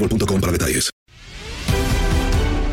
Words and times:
boostmobile.com 0.00 0.40
para 0.40 0.52
detalles. 0.52 0.90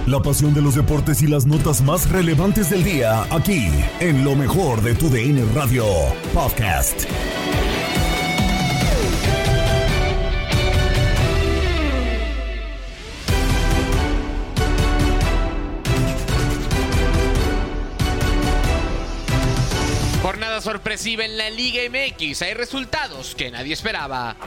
La 0.08 0.22
pasión 0.22 0.54
de 0.54 0.62
los 0.62 0.76
deportes 0.76 1.22
y 1.22 1.28
las 1.28 1.46
notas 1.46 1.82
más 1.82 2.10
relevantes 2.10 2.70
del 2.70 2.82
día, 2.82 3.24
aquí, 3.30 3.68
en 4.00 4.24
lo 4.24 4.38
mejor 4.38 4.82
de 4.82 4.96
tu 4.96 5.10
DN 5.10 5.44
Radio 5.54 5.86
Podcast. 6.34 7.04
Jornada 20.22 20.62
sorpresiva 20.62 21.26
en 21.26 21.38
la 21.38 21.50
Liga 21.50 21.82
MX. 21.90 22.44
Hay 22.44 22.54
resultados 22.54 23.36
que 23.36 23.52
nadie 23.52 23.74
esperaba. 23.74 24.38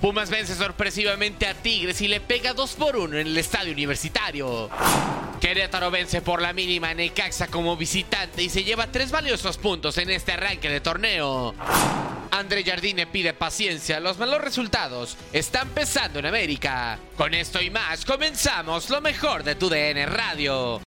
Pumas 0.00 0.30
vence 0.30 0.54
sorpresivamente 0.54 1.46
a 1.46 1.54
Tigres 1.54 2.00
y 2.00 2.08
le 2.08 2.20
pega 2.20 2.52
2 2.52 2.72
por 2.74 2.96
1 2.96 3.18
en 3.18 3.26
el 3.26 3.36
estadio 3.36 3.72
universitario. 3.72 4.70
Querétaro 5.40 5.90
vence 5.90 6.20
por 6.20 6.40
la 6.40 6.52
mínima 6.52 6.90
a 6.90 6.94
Necaxa 6.94 7.48
como 7.48 7.76
visitante 7.76 8.42
y 8.42 8.48
se 8.48 8.62
lleva 8.62 8.92
tres 8.92 9.10
valiosos 9.10 9.58
puntos 9.58 9.98
en 9.98 10.10
este 10.10 10.32
arranque 10.32 10.68
de 10.68 10.80
torneo. 10.80 11.54
André 12.30 12.62
Jardine 12.62 13.06
pide 13.06 13.34
paciencia, 13.34 13.98
los 13.98 14.18
malos 14.18 14.40
resultados 14.40 15.16
están 15.32 15.68
pesando 15.70 16.20
en 16.20 16.26
América. 16.26 16.98
Con 17.16 17.34
esto 17.34 17.60
y 17.60 17.70
más, 17.70 18.04
comenzamos 18.04 18.90
lo 18.90 19.00
mejor 19.00 19.42
de 19.42 19.56
tu 19.56 19.68
DN 19.68 20.06
Radio. 20.06 20.87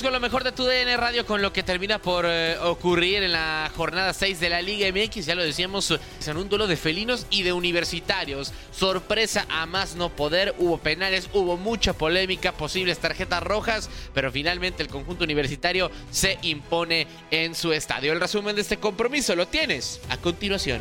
Con 0.00 0.14
lo 0.14 0.20
mejor 0.20 0.42
de 0.42 0.52
tu 0.52 0.64
DN 0.64 0.96
Radio, 0.96 1.26
con 1.26 1.42
lo 1.42 1.52
que 1.52 1.62
termina 1.62 2.00
por 2.00 2.24
eh, 2.26 2.56
ocurrir 2.58 3.22
en 3.22 3.32
la 3.32 3.70
jornada 3.76 4.14
6 4.14 4.40
de 4.40 4.48
la 4.48 4.62
Liga 4.62 4.88
MX. 4.90 5.26
Ya 5.26 5.34
lo 5.34 5.44
decíamos, 5.44 5.92
en 6.26 6.36
un 6.38 6.48
duelo 6.48 6.66
de 6.66 6.76
felinos 6.76 7.26
y 7.28 7.42
de 7.42 7.52
universitarios. 7.52 8.54
Sorpresa 8.72 9.44
a 9.50 9.66
más 9.66 9.94
no 9.94 10.08
poder. 10.08 10.54
Hubo 10.56 10.78
penales, 10.78 11.28
hubo 11.34 11.58
mucha 11.58 11.92
polémica, 11.92 12.52
posibles 12.52 13.00
tarjetas 13.00 13.42
rojas, 13.42 13.90
pero 14.14 14.32
finalmente 14.32 14.82
el 14.82 14.88
conjunto 14.88 15.24
universitario 15.24 15.90
se 16.10 16.38
impone 16.40 17.06
en 17.30 17.54
su 17.54 17.72
estadio. 17.72 18.14
El 18.14 18.20
resumen 18.20 18.56
de 18.56 18.62
este 18.62 18.78
compromiso 18.78 19.36
lo 19.36 19.46
tienes 19.46 20.00
a 20.08 20.16
continuación. 20.16 20.80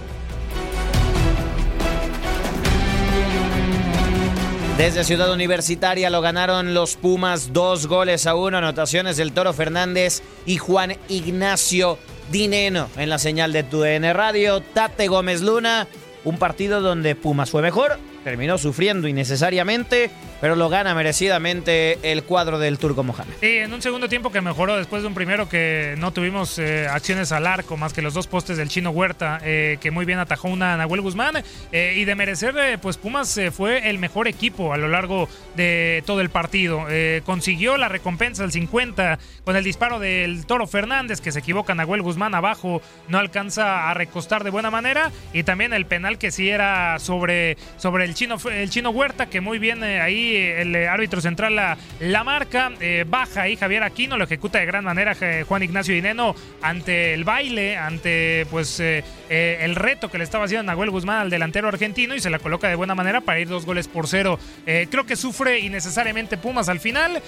Desde 4.78 5.04
Ciudad 5.04 5.32
Universitaria 5.32 6.10
lo 6.10 6.22
ganaron 6.22 6.74
los 6.74 6.96
Pumas 6.96 7.54
dos 7.54 7.88
goles 7.88 8.26
a 8.26 8.36
uno, 8.36 8.58
anotaciones 8.58 9.16
del 9.18 9.32
Toro 9.32 9.54
Fernández 9.54 10.24
y 10.46 10.58
Juan 10.58 10.98
Ignacio 11.08 12.00
Dineno 12.32 12.90
en 12.98 13.10
la 13.10 13.20
señal 13.20 13.54
de 13.54 13.64
TUDN 13.64 14.14
Radio. 14.14 14.62
Tate 14.62 15.08
Gómez 15.08 15.42
Luna, 15.42 15.88
un 16.24 16.38
partido 16.38 16.82
donde 16.82 17.16
Pumas 17.16 17.52
fue 17.52 17.62
mejor, 17.62 18.00
terminó 18.24 18.58
sufriendo 18.58 19.08
innecesariamente, 19.08 20.10
pero 20.42 20.56
lo 20.56 20.68
gana 20.70 20.96
merecidamente 20.96 22.00
el 22.02 22.24
cuadro 22.24 22.58
del 22.60 22.80
Turco 22.80 23.04
Mohamed. 23.04 23.36
Sí, 23.40 23.58
en 23.58 23.72
un 23.72 23.82
segundo 23.82 24.10
tiempo 24.10 24.32
que 24.32 24.42
mejoró 24.42 24.76
después 24.76 25.04
de 25.04 25.08
un 25.08 25.14
primero 25.14 25.48
que 25.48 25.96
no 26.00 26.12
tuvimos 26.12 26.58
eh, 26.58 26.88
acciones 26.88 27.32
al 27.32 27.46
arco, 27.46 27.78
más 27.78 27.94
que 27.94 28.02
los 28.02 28.16
dos 28.16 28.26
postes 28.26 28.58
del 28.58 28.68
chino 28.68 28.90
Huerta, 28.90 29.40
eh, 29.44 29.78
que 29.80 29.92
muy 29.92 30.04
bien 30.04 30.18
atajó 30.18 30.48
una 30.50 30.76
Nahuel 30.76 31.02
Guzmán. 31.02 31.44
eh, 31.72 31.94
y 31.96 32.06
de 32.06 32.16
merecer, 32.16 32.80
pues 32.82 32.98
Pumas 32.98 33.40
fue 33.54 33.90
el 33.90 34.00
mejor 34.00 34.28
equipo 34.28 34.74
a 34.74 34.78
lo 34.78 34.88
largo 34.88 35.30
de 35.56 36.04
todo 36.06 36.22
el 36.22 36.30
partido. 36.30 36.86
Consiguió 37.24 37.78
la 37.78 37.88
recompensa 37.88 38.44
al 38.44 38.52
50 38.52 39.20
con 39.46 39.56
el 39.56 39.64
disparo 39.64 40.00
del 40.00 40.46
Toro 40.46 40.66
Fernández, 40.66 41.22
que 41.22 41.32
se 41.32 41.40
equivoca 41.40 41.76
Nahuel 41.76 42.02
Guzmán 42.02 42.34
abajo, 42.34 42.82
no 43.08 43.20
alcanza 43.20 43.90
a 43.90 43.94
recostar 43.94 44.44
de 44.44 44.50
buena 44.50 44.72
manera. 44.72 45.12
Y 45.34 45.44
también 45.44 45.74
el 45.74 45.86
penal 45.86 46.18
que 46.18 46.32
sí 46.32 46.50
era 46.50 46.98
sobre, 47.00 47.58
sobre 47.78 48.06
el, 48.06 48.16
chino, 48.16 48.38
el 48.52 48.70
chino 48.70 48.90
Huerta, 48.90 49.28
que 49.28 49.42
muy 49.42 49.60
bien 49.60 49.84
eh, 49.84 50.02
el 50.36 50.76
eh, 50.76 50.88
árbitro 50.88 51.22
central 51.22 51.56
la, 51.56 51.78
la 52.00 52.24
marca. 52.24 52.72
eh, 52.80 53.06
baja 53.08 53.44
ahí 53.44 53.56
Javier 53.56 53.84
Aquino, 53.84 54.18
lo 54.18 54.24
ejecuta 54.24 54.60
de 54.60 54.66
gran 54.66 54.84
manera 54.84 55.16
eh, 55.22 55.46
Juan 55.48 55.64
Ignacio 55.64 55.94
Dineno 55.94 56.36
ante 56.62 57.14
el 57.14 57.24
baile, 57.24 57.78
ante 57.78 58.46
pues 58.50 58.80
el 58.82 59.76
reto 59.76 60.10
que 60.10 60.18
le 60.18 60.24
estaba 60.24 60.46
haciendo 60.46 60.64
Nahuel 60.64 60.90
Guzmán 60.90 61.22
al 61.22 61.30
delantero 61.30 61.68
argentino 61.68 62.16
y 62.16 62.20
se 62.20 62.30
la 62.30 62.40
coloca 62.40 62.68
de 62.68 62.76
buena 62.76 62.96
manera 62.96 63.22
para 63.22 63.40
ir 63.40 63.48
dos 63.48 63.66
goles 63.66 63.88
por 63.88 64.08
cero. 64.08 64.38
Creo 64.66 65.06
que 65.06 65.16
sufre 65.16 65.60
innecesariamente 65.60 66.38
Pumas 66.38 66.70
al 66.70 66.80
final. 66.80 67.22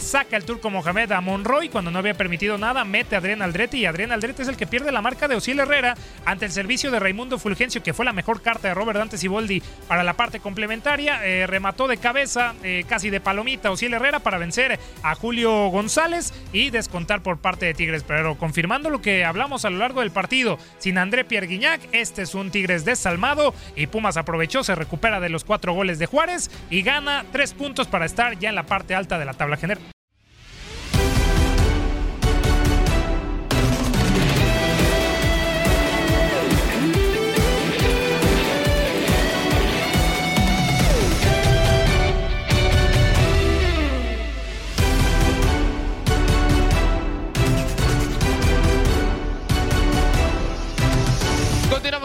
saca 0.00 0.36
el 0.36 0.44
turco 0.44 0.70
Mohamed 0.70 1.12
a 1.12 1.20
Monroy 1.20 1.68
cuando 1.68 1.90
no 1.90 1.98
había 1.98 2.14
permitido 2.14 2.58
nada. 2.58 2.84
Mete 2.84 3.14
a 3.14 3.18
Adrián 3.18 3.42
Aldrete 3.42 3.78
y 3.78 3.86
Adrián 3.86 4.12
Aldrete 4.12 4.42
es 4.42 4.48
el 4.48 4.56
que 4.56 4.66
pierde 4.66 4.92
la 4.92 5.02
marca 5.02 5.28
de 5.28 5.34
Osiel 5.36 5.60
Herrera 5.60 5.96
ante 6.24 6.44
el 6.44 6.52
servicio 6.52 6.90
de 6.90 6.98
Raimundo 7.00 7.38
Fulgencio, 7.38 7.82
que 7.82 7.94
fue 7.94 8.04
la 8.04 8.12
mejor 8.12 8.42
carta 8.42 8.68
de 8.68 8.74
Robert 8.74 8.98
Dante 8.98 9.18
Siboldi 9.18 9.62
para 9.88 10.02
la 10.02 10.14
parte 10.14 10.40
complementaria. 10.40 11.20
Remató 11.46 11.88
de 11.88 11.96
cabeza, 11.96 12.45
eh, 12.62 12.84
casi 12.88 13.10
de 13.10 13.20
palomita, 13.20 13.70
Osiel 13.70 13.94
Herrera 13.94 14.20
para 14.20 14.38
vencer 14.38 14.78
a 15.02 15.14
Julio 15.14 15.68
González 15.68 16.32
y 16.52 16.70
descontar 16.70 17.22
por 17.22 17.38
parte 17.38 17.66
de 17.66 17.74
Tigres. 17.74 18.04
Pero 18.06 18.36
confirmando 18.36 18.90
lo 18.90 19.00
que 19.00 19.24
hablamos 19.24 19.64
a 19.64 19.70
lo 19.70 19.78
largo 19.78 20.00
del 20.00 20.10
partido, 20.10 20.58
sin 20.78 20.98
André 20.98 21.24
Pierre 21.24 21.46
Guignac, 21.46 21.80
este 21.92 22.22
es 22.22 22.34
un 22.34 22.50
Tigres 22.50 22.84
desalmado 22.84 23.54
y 23.74 23.86
Pumas 23.86 24.16
aprovechó, 24.16 24.64
se 24.64 24.74
recupera 24.74 25.20
de 25.20 25.28
los 25.28 25.44
cuatro 25.44 25.72
goles 25.72 25.98
de 25.98 26.06
Juárez 26.06 26.50
y 26.70 26.82
gana 26.82 27.24
tres 27.32 27.52
puntos 27.52 27.86
para 27.86 28.06
estar 28.06 28.38
ya 28.38 28.48
en 28.48 28.54
la 28.54 28.66
parte 28.66 28.94
alta 28.94 29.18
de 29.18 29.24
la 29.24 29.34
tabla 29.34 29.56
general. 29.56 29.95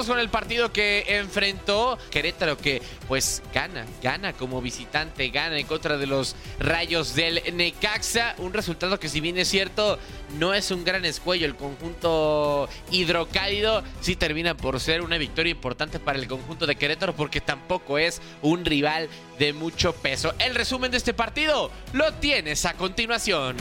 Con 0.07 0.19
el 0.19 0.29
partido 0.29 0.73
que 0.73 1.05
enfrentó 1.07 1.97
Querétaro, 2.09 2.57
que 2.57 2.81
pues 3.07 3.43
gana, 3.53 3.85
gana 4.01 4.33
como 4.33 4.59
visitante, 4.59 5.29
gana 5.29 5.59
en 5.59 5.67
contra 5.67 5.95
de 5.97 6.07
los 6.07 6.35
rayos 6.59 7.13
del 7.13 7.41
Necaxa. 7.53 8.35
Un 8.39 8.51
resultado 8.51 8.99
que, 8.99 9.07
si 9.07 9.21
bien 9.21 9.37
es 9.37 9.47
cierto, 9.47 9.99
no 10.39 10.53
es 10.55 10.71
un 10.71 10.83
gran 10.83 11.05
escuello. 11.05 11.45
El 11.45 11.55
conjunto 11.55 12.67
hidrocálido 12.89 13.83
sí 14.01 14.15
termina 14.15 14.57
por 14.57 14.79
ser 14.79 15.01
una 15.01 15.17
victoria 15.17 15.51
importante 15.51 15.99
para 15.99 16.17
el 16.17 16.27
conjunto 16.27 16.65
de 16.65 16.75
Querétaro, 16.75 17.15
porque 17.15 17.39
tampoco 17.39 17.97
es 17.97 18.21
un 18.41 18.65
rival 18.65 19.07
de 19.37 19.53
mucho 19.53 19.93
peso. 19.93 20.33
El 20.39 20.55
resumen 20.55 20.91
de 20.91 20.97
este 20.97 21.13
partido 21.13 21.71
lo 21.93 22.11
tienes 22.15 22.65
a 22.65 22.73
continuación. 22.73 23.55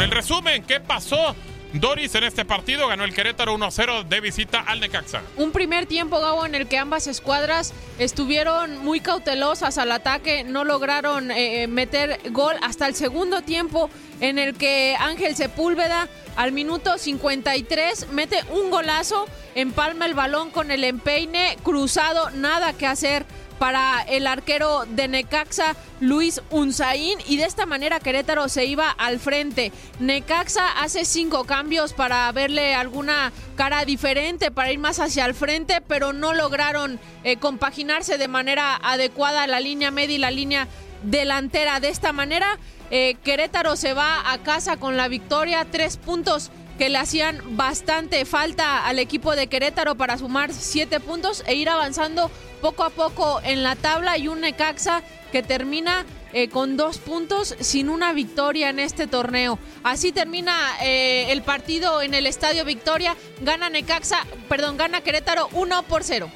El 0.00 0.10
resumen, 0.10 0.64
¿qué 0.64 0.80
pasó? 0.80 1.34
Doris 1.80 2.14
en 2.14 2.24
este 2.24 2.44
partido 2.44 2.88
ganó 2.88 3.04
el 3.04 3.12
Querétaro 3.12 3.56
1-0 3.56 4.04
de 4.04 4.20
visita 4.20 4.60
al 4.60 4.80
Necaxa. 4.80 5.22
Un 5.36 5.52
primer 5.52 5.86
tiempo, 5.86 6.20
Gabo, 6.20 6.46
en 6.46 6.54
el 6.54 6.66
que 6.68 6.78
ambas 6.78 7.06
escuadras 7.06 7.72
estuvieron 7.98 8.78
muy 8.78 9.00
cautelosas 9.00 9.76
al 9.78 9.92
ataque, 9.92 10.44
no 10.44 10.64
lograron 10.64 11.30
eh, 11.30 11.66
meter 11.66 12.20
gol 12.30 12.54
hasta 12.62 12.86
el 12.86 12.94
segundo 12.94 13.42
tiempo 13.42 13.90
en 14.20 14.38
el 14.38 14.54
que 14.54 14.96
Ángel 14.98 15.36
Sepúlveda 15.36 16.08
al 16.36 16.52
minuto 16.52 16.98
53 16.98 18.08
mete 18.12 18.42
un 18.50 18.70
golazo, 18.70 19.26
empalma 19.54 20.06
el 20.06 20.14
balón 20.14 20.50
con 20.50 20.70
el 20.70 20.84
empeine 20.84 21.56
cruzado, 21.62 22.30
nada 22.30 22.72
que 22.72 22.86
hacer 22.86 23.26
para 23.58 24.02
el 24.02 24.26
arquero 24.26 24.84
de 24.86 25.08
Necaxa, 25.08 25.76
Luis 26.00 26.42
Unzaín, 26.50 27.18
y 27.26 27.36
de 27.36 27.44
esta 27.44 27.66
manera 27.66 28.00
Querétaro 28.00 28.48
se 28.48 28.64
iba 28.66 28.90
al 28.90 29.18
frente. 29.18 29.72
Necaxa 29.98 30.80
hace 30.80 31.04
cinco 31.04 31.44
cambios 31.44 31.92
para 31.92 32.30
verle 32.32 32.74
alguna 32.74 33.32
cara 33.56 33.84
diferente, 33.84 34.50
para 34.50 34.72
ir 34.72 34.78
más 34.78 35.00
hacia 35.00 35.24
el 35.24 35.34
frente, 35.34 35.80
pero 35.80 36.12
no 36.12 36.34
lograron 36.34 37.00
eh, 37.24 37.36
compaginarse 37.36 38.18
de 38.18 38.28
manera 38.28 38.76
adecuada 38.76 39.46
la 39.46 39.60
línea 39.60 39.90
media 39.90 40.16
y 40.16 40.18
la 40.18 40.30
línea 40.30 40.68
delantera. 41.02 41.80
De 41.80 41.88
esta 41.88 42.12
manera, 42.12 42.58
eh, 42.90 43.16
Querétaro 43.24 43.76
se 43.76 43.94
va 43.94 44.32
a 44.32 44.38
casa 44.38 44.76
con 44.76 44.96
la 44.96 45.08
victoria, 45.08 45.66
tres 45.70 45.96
puntos 45.96 46.50
que 46.78 46.88
le 46.88 46.98
hacían 46.98 47.56
bastante 47.56 48.24
falta 48.24 48.86
al 48.86 48.98
equipo 48.98 49.34
de 49.34 49.46
Querétaro 49.46 49.94
para 49.94 50.18
sumar 50.18 50.52
siete 50.52 51.00
puntos 51.00 51.42
e 51.46 51.54
ir 51.54 51.68
avanzando 51.68 52.30
poco 52.60 52.84
a 52.84 52.90
poco 52.90 53.40
en 53.44 53.62
la 53.62 53.76
tabla 53.76 54.18
y 54.18 54.28
un 54.28 54.40
Necaxa 54.40 55.02
que 55.32 55.42
termina 55.42 56.04
eh, 56.32 56.48
con 56.48 56.76
dos 56.76 56.98
puntos 56.98 57.54
sin 57.60 57.88
una 57.88 58.12
victoria 58.12 58.68
en 58.70 58.78
este 58.78 59.06
torneo. 59.06 59.58
Así 59.82 60.12
termina 60.12 60.54
eh, 60.82 61.32
el 61.32 61.42
partido 61.42 62.02
en 62.02 62.14
el 62.14 62.26
Estadio 62.26 62.64
Victoria. 62.64 63.16
Gana 63.40 63.70
Necaxa, 63.70 64.26
perdón, 64.48 64.76
gana 64.76 65.00
Querétaro 65.00 65.48
1 65.52 65.82
por 65.84 66.04
0. 66.04 66.30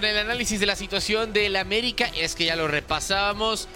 Con 0.00 0.08
el 0.08 0.16
análisis 0.16 0.58
de 0.58 0.64
la 0.64 0.76
situación 0.76 1.34
del 1.34 1.56
América. 1.56 2.10
Es 2.16 2.34
que 2.34 2.46
ya 2.46 2.56
lo 2.56 2.68
repasábamos. 2.68 3.68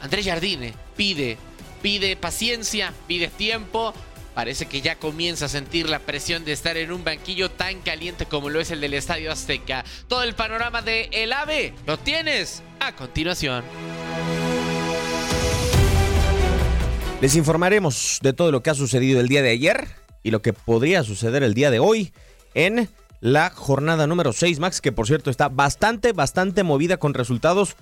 Andrés 0.00 0.26
Jardine 0.26 0.74
pide, 0.96 1.38
pide 1.80 2.16
paciencia, 2.16 2.92
pide 3.06 3.28
tiempo. 3.28 3.94
Parece 4.34 4.66
que 4.66 4.80
ya 4.80 4.96
comienza 4.96 5.44
a 5.44 5.48
sentir 5.48 5.88
la 5.88 6.00
presión 6.00 6.44
de 6.44 6.50
estar 6.50 6.76
en 6.76 6.90
un 6.90 7.04
banquillo 7.04 7.52
tan 7.52 7.82
caliente 7.82 8.26
como 8.26 8.48
lo 8.48 8.58
es 8.58 8.72
el 8.72 8.80
del 8.80 8.94
Estadio 8.94 9.30
Azteca. 9.30 9.84
Todo 10.08 10.24
el 10.24 10.34
panorama 10.34 10.82
de 10.82 11.08
El 11.12 11.32
AVE 11.32 11.72
lo 11.86 12.00
tienes 12.00 12.64
a 12.80 12.96
continuación. 12.96 13.62
Les 17.20 17.36
informaremos 17.36 18.18
de 18.22 18.32
todo 18.32 18.50
lo 18.50 18.64
que 18.64 18.70
ha 18.70 18.74
sucedido 18.74 19.20
el 19.20 19.28
día 19.28 19.42
de 19.42 19.50
ayer 19.50 19.86
y 20.24 20.32
lo 20.32 20.42
que 20.42 20.52
podría 20.52 21.04
suceder 21.04 21.44
el 21.44 21.54
día 21.54 21.70
de 21.70 21.78
hoy 21.78 22.12
en 22.54 22.88
la 23.20 23.50
jornada 23.50 24.06
número 24.06 24.32
6, 24.32 24.58
Max, 24.60 24.80
que 24.80 24.92
por 24.92 25.06
cierto 25.06 25.30
está 25.30 25.48
bastante, 25.48 26.12
bastante 26.12 26.62
movida 26.62 26.96
con 26.96 27.14
resultados 27.14 27.76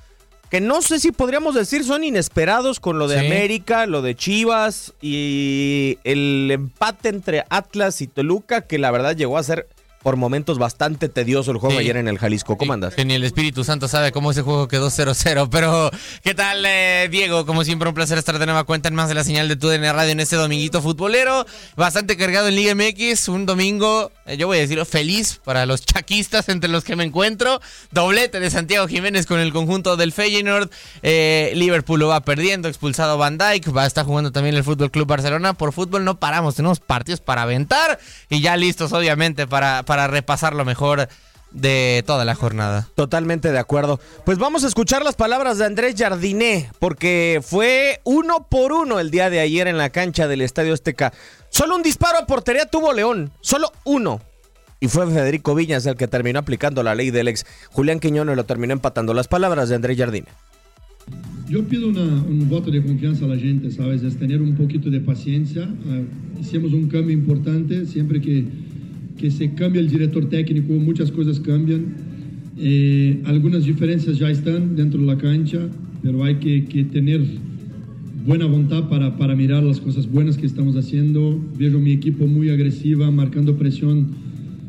que 0.50 0.60
no 0.62 0.80
sé 0.80 0.98
si 0.98 1.12
podríamos 1.12 1.54
decir 1.54 1.84
son 1.84 2.04
inesperados 2.04 2.80
con 2.80 2.98
lo 2.98 3.06
de 3.06 3.20
Sí. 3.20 3.26
América, 3.26 3.84
lo 3.86 4.00
de 4.00 4.14
Chivas 4.14 4.94
y 5.02 5.98
el 6.04 6.48
empate 6.50 7.10
entre 7.10 7.44
Atlas 7.50 8.00
y 8.00 8.06
Toluca, 8.06 8.62
que 8.62 8.78
la 8.78 8.90
verdad 8.90 9.14
llegó 9.14 9.36
a 9.36 9.42
ser 9.42 9.68
por 10.02 10.16
momentos 10.16 10.58
bastante 10.58 11.08
tedioso 11.08 11.50
el 11.50 11.58
juego 11.58 11.74
Sí. 11.76 11.80
ayer 11.82 11.96
en 11.96 12.08
el 12.08 12.18
Jalisco. 12.18 12.56
¿Cómo 12.56 12.72
andas? 12.72 12.94
Ni 13.04 13.14
el 13.14 13.24
Espíritu 13.24 13.64
Santo 13.64 13.88
sabe 13.88 14.12
cómo 14.12 14.30
ese 14.30 14.42
juego 14.42 14.68
quedó 14.68 14.90
0-0. 14.90 15.48
Pero, 15.50 15.90
¿qué 16.22 16.34
tal, 16.34 16.64
eh, 16.66 17.08
Diego? 17.10 17.46
Como 17.46 17.64
siempre, 17.64 17.88
un 17.88 17.94
placer 17.94 18.18
estar 18.18 18.38
de 18.38 18.46
nueva 18.46 18.64
cuenta 18.64 18.88
en 18.88 18.94
más 18.94 19.08
de 19.08 19.14
la 19.14 19.24
señal 19.24 19.48
de 19.48 19.56
TUDN 19.56 19.82
Radio 19.92 20.12
en 20.12 20.20
este 20.20 20.36
dominguito 20.36 20.82
futbolero. 20.82 21.46
Bastante 21.76 22.16
cargado 22.16 22.48
en 22.48 22.56
Liga 22.56 22.74
MX. 22.74 23.28
Un 23.28 23.46
domingo, 23.46 24.12
eh, 24.26 24.36
yo 24.36 24.46
voy 24.46 24.58
a 24.58 24.60
decirlo, 24.60 24.84
feliz 24.84 25.40
para 25.44 25.66
los 25.66 25.84
chaquistas 25.84 26.48
entre 26.48 26.70
los 26.70 26.84
que 26.84 26.96
me 26.96 27.04
encuentro. 27.04 27.60
Doblete 27.90 28.40
de 28.40 28.50
Santiago 28.50 28.86
Jiménez 28.88 29.26
con 29.26 29.40
el 29.40 29.52
conjunto 29.52 29.96
del 29.96 30.12
Feyenoord. 30.12 30.70
Eh, 31.02 31.52
Liverpool 31.54 32.00
lo 32.00 32.08
va 32.08 32.20
perdiendo, 32.20 32.68
expulsado 32.68 33.18
Van 33.18 33.38
Dijk. 33.38 33.76
Va 33.76 33.82
a 33.84 33.86
estar 33.86 34.04
jugando 34.04 34.32
también 34.32 34.54
el 34.54 34.64
Fútbol 34.64 34.90
Club 34.90 35.06
Barcelona. 35.06 35.54
Por 35.54 35.72
fútbol 35.72 36.04
no 36.04 36.18
paramos, 36.18 36.54
tenemos 36.54 36.80
partidos 36.80 37.20
para 37.20 37.42
aventar. 37.42 37.98
Y 38.30 38.40
ya 38.40 38.56
listos, 38.56 38.92
obviamente, 38.92 39.46
para, 39.46 39.82
para 39.88 40.06
repasar 40.06 40.54
lo 40.54 40.64
mejor 40.66 41.08
de 41.50 42.04
toda 42.06 42.26
la 42.26 42.34
jornada. 42.34 42.88
Totalmente 42.94 43.50
de 43.50 43.58
acuerdo. 43.58 43.98
Pues 44.26 44.36
vamos 44.36 44.64
a 44.64 44.68
escuchar 44.68 45.02
las 45.02 45.16
palabras 45.16 45.56
de 45.56 45.64
Andrés 45.64 45.94
Jardiné, 45.96 46.68
porque 46.78 47.40
fue 47.42 48.00
uno 48.04 48.46
por 48.50 48.72
uno 48.72 49.00
el 49.00 49.10
día 49.10 49.30
de 49.30 49.40
ayer 49.40 49.66
en 49.66 49.78
la 49.78 49.88
cancha 49.88 50.28
del 50.28 50.42
Estadio 50.42 50.74
Azteca. 50.74 51.14
Solo 51.48 51.74
un 51.74 51.82
disparo 51.82 52.18
a 52.18 52.26
portería 52.26 52.66
tuvo 52.66 52.92
León, 52.92 53.30
solo 53.40 53.72
uno. 53.84 54.20
Y 54.78 54.88
fue 54.88 55.06
Federico 55.06 55.54
Viñas 55.54 55.86
el 55.86 55.96
que 55.96 56.06
terminó 56.06 56.38
aplicando 56.38 56.82
la 56.82 56.94
ley 56.94 57.10
del 57.10 57.28
ex. 57.28 57.46
Julián 57.72 57.98
Quiñones 57.98 58.36
lo 58.36 58.44
terminó 58.44 58.74
empatando. 58.74 59.14
Las 59.14 59.26
palabras 59.26 59.70
de 59.70 59.74
Andrés 59.76 59.96
Jardiné. 59.96 60.28
Yo 61.48 61.64
pido 61.66 61.88
una- 61.88 62.02
un 62.02 62.46
voto 62.50 62.70
de 62.70 62.82
confianza 62.84 63.24
a 63.24 63.28
la 63.28 63.38
gente, 63.38 63.70
¿sabes? 63.70 64.02
Es 64.02 64.18
tener 64.18 64.42
un 64.42 64.54
poquito 64.54 64.90
de 64.90 65.00
paciencia. 65.00 65.62
Ah, 65.88 66.00
hicimos 66.38 66.74
un 66.74 66.88
cambio 66.90 67.14
importante. 67.14 67.86
Siempre 67.86 68.20
que, 68.20 68.44
que 69.18 69.30
se 69.30 69.52
cambia 69.54 69.80
el 69.80 69.88
director 69.88 70.28
técnico, 70.28 70.72
muchas 70.72 71.10
cosas 71.12 71.40
cambian. 71.40 71.86
Eh, 72.56 73.20
algunas 73.24 73.64
diferencias 73.64 74.18
ya 74.18 74.30
están 74.30 74.74
dentro 74.74 75.00
de 75.00 75.06
la 75.06 75.18
cancha, 75.18 75.68
pero 76.02 76.24
hay 76.24 76.36
que, 76.36 76.84
tener 76.84 77.20
buena 78.26 78.46
voluntad 78.46 78.88
para, 78.88 79.16
para 79.16 79.34
mirar 79.34 79.62
las 79.62 79.80
cosas 79.80 80.10
buenas 80.10 80.36
que 80.38 80.46
estamos 80.46 80.76
haciendo. 80.76 81.38
Veo 81.58 81.78
mi 81.78 81.92
equipo 81.92 82.26
muy 82.26 82.48
agresiva, 82.50 83.10
marcando 83.10 83.56
presión 83.56 84.08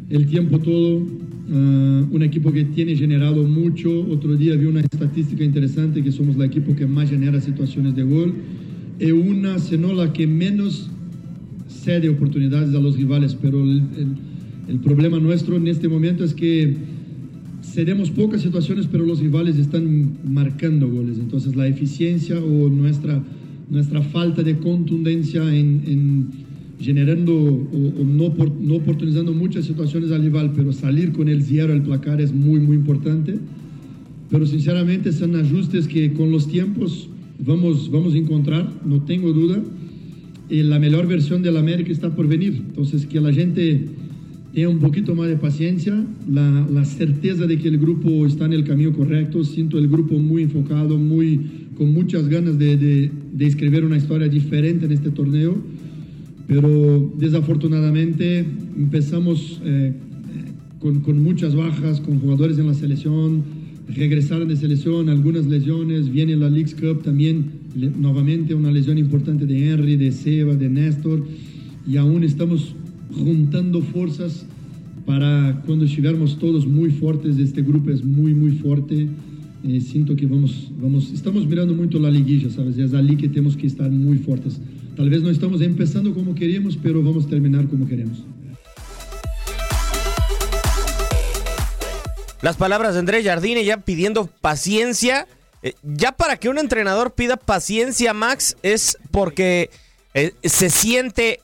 el 0.09 0.25
tiempo 0.27 0.59
todo. 0.59 1.05
Ah, 1.51 2.05
un 2.11 2.21
equipo 2.21 2.51
que 2.51 2.63
tiene 2.65 2.95
generado 2.95 3.43
mucho. 3.43 4.05
Otro 4.09 4.35
día 4.35 4.55
vi 4.55 4.65
una 4.65 4.81
estadística 4.81 5.43
interesante 5.43 6.03
que 6.03 6.11
somos 6.11 6.35
el 6.35 6.43
equipo 6.43 6.75
que 6.75 6.85
más 6.85 7.09
genera 7.09 7.41
situaciones 7.41 7.95
de 7.95 8.03
gol. 8.03 8.33
Y 8.99 9.11
una, 9.11 9.57
si 9.57 9.77
no 9.77 9.93
la 9.93 10.13
que 10.13 10.27
menos 10.27 10.89
cede 11.67 12.09
oportunidades 12.09 12.75
a 12.75 12.79
los 12.79 12.97
rivales. 12.97 13.35
Pero 13.41 13.63
el 14.69 14.79
problema 14.79 15.19
nuestro 15.19 15.57
en 15.57 15.67
este 15.67 15.87
momento 15.87 16.23
es 16.23 16.33
que 16.33 16.75
cedemos 17.63 18.11
pocas 18.11 18.41
situaciones, 18.41 18.87
pero 18.87 19.05
los 19.05 19.19
rivales 19.19 19.57
están 19.57 20.17
marcando 20.23 20.87
goles. 20.87 21.17
Entonces 21.17 21.55
la 21.55 21.67
eficiencia 21.67 22.39
o 22.39 22.69
nuestra, 22.69 23.21
nuestra 23.69 24.01
falta 24.01 24.43
de 24.43 24.57
contundencia 24.57 25.41
en, 25.43 25.81
en 25.87 26.27
generando 26.79 27.33
o, 27.33 28.01
o 28.01 28.03
no, 28.05 28.33
por, 28.33 28.51
no 28.51 28.75
oportunizando 28.75 29.33
muchas 29.33 29.65
situaciones 29.65 30.11
al 30.11 30.21
rival, 30.21 30.53
pero 30.55 30.71
salir 30.71 31.11
con 31.11 31.29
el 31.29 31.41
cierre 31.43 31.73
al 31.73 31.81
placar 31.81 32.21
es 32.21 32.31
muy, 32.31 32.59
muy 32.59 32.77
importante. 32.77 33.39
Pero 34.29 34.45
sinceramente 34.45 35.11
son 35.11 35.35
ajustes 35.35 35.87
que 35.87 36.13
con 36.13 36.31
los 36.31 36.47
tiempos 36.47 37.09
vamos, 37.39 37.89
vamos 37.89 38.13
a 38.13 38.17
encontrar, 38.17 38.71
no 38.85 39.01
tengo 39.01 39.33
duda. 39.33 39.63
Y 40.47 40.61
la 40.61 40.79
mejor 40.79 41.07
versión 41.07 41.41
del 41.41 41.57
América 41.57 41.91
está 41.91 42.15
por 42.15 42.27
venir. 42.27 42.63
Entonces, 42.67 43.05
que 43.05 43.19
la 43.19 43.33
gente 43.33 43.87
tenga 44.53 44.69
un 44.69 44.79
poquito 44.79 45.15
más 45.15 45.27
de 45.27 45.35
paciencia, 45.35 45.93
la, 46.27 46.67
la, 46.71 46.85
certeza 46.85 47.45
de 47.45 47.57
que 47.57 47.67
el 47.67 47.77
grupo 47.77 48.25
está 48.25 48.45
en 48.45 48.53
el 48.53 48.63
camino 48.63 48.93
correcto. 48.93 49.43
Siento 49.43 49.77
el 49.77 49.87
grupo 49.87 50.17
muy 50.17 50.43
enfocado, 50.43 50.97
muy, 50.97 51.67
con 51.77 51.93
muchas 51.93 52.27
ganas 52.27 52.57
de, 52.57 52.77
de, 52.77 53.11
de 53.33 53.45
escribir 53.45 53.85
una 53.85 53.97
historia 53.97 54.27
diferente 54.27 54.85
en 54.85 54.91
este 54.91 55.11
torneo. 55.11 55.57
Pero 56.47 57.13
desafortunadamente 57.17 58.43
empezamos 58.75 59.61
eh, 59.63 59.93
con, 60.79 61.01
con 61.01 61.21
muchas 61.21 61.55
bajas, 61.55 62.01
con 62.01 62.19
jugadores 62.19 62.57
en 62.57 62.67
la 62.67 62.73
selección, 62.73 63.43
regresaron 63.87 64.47
de 64.47 64.55
selección, 64.55 65.09
algunas 65.09 65.45
lesiones, 65.45 66.11
viene 66.11 66.35
la 66.35 66.49
Leagues 66.49 66.75
Cup 66.75 67.03
también, 67.03 67.45
le, 67.75 67.89
nuevamente 67.91 68.53
una 68.55 68.71
lesión 68.71 68.97
importante 68.97 69.45
de 69.45 69.69
Henry, 69.69 69.95
de 69.95 70.11
Seba, 70.11 70.55
de 70.55 70.69
Néstor, 70.69 71.23
y 71.87 71.97
aún 71.97 72.23
estamos 72.23 72.75
juntando 73.13 73.81
fuerzas 73.81 74.45
para 75.05 75.61
cuando 75.65 75.85
llegarmos 75.85 76.37
todos 76.37 76.67
muy 76.67 76.91
fuertes, 76.91 77.37
este 77.37 77.61
grupo 77.61 77.89
es 77.89 78.03
muy, 78.03 78.33
muy 78.33 78.51
fuerte, 78.51 79.07
eh, 79.67 79.81
siento 79.81 80.15
que 80.15 80.25
vamos, 80.25 80.71
vamos, 80.77 81.11
estamos 81.11 81.45
mirando 81.45 81.73
mucho 81.73 81.99
la 81.99 82.09
liguilla, 82.09 82.49
¿sabes? 82.49 82.77
Es 82.77 82.93
allí 82.93 83.17
que 83.17 83.27
tenemos 83.27 83.57
que 83.57 83.67
estar 83.67 83.89
muy 83.89 84.17
fuertes. 84.17 84.59
Tal 84.95 85.09
vez 85.09 85.21
no 85.21 85.29
estamos 85.29 85.61
empezando 85.61 86.13
como 86.13 86.35
queríamos, 86.35 86.77
pero 86.77 87.01
vamos 87.01 87.25
a 87.25 87.29
terminar 87.29 87.67
como 87.67 87.87
queremos. 87.87 88.23
Las 92.41 92.55
palabras 92.55 92.93
de 92.93 92.99
Andrés 92.99 93.25
Jardine 93.25 93.65
ya 93.65 93.77
pidiendo 93.77 94.29
paciencia. 94.41 95.27
Eh, 95.61 95.73
ya 95.83 96.13
para 96.13 96.37
que 96.37 96.47
un 96.47 96.57
entrenador 96.57 97.13
pida 97.13 97.35
paciencia, 97.35 98.13
Max, 98.13 98.55
es 98.63 98.97
porque 99.11 99.69
eh, 100.13 100.31
se 100.43 100.69
siente 100.69 101.41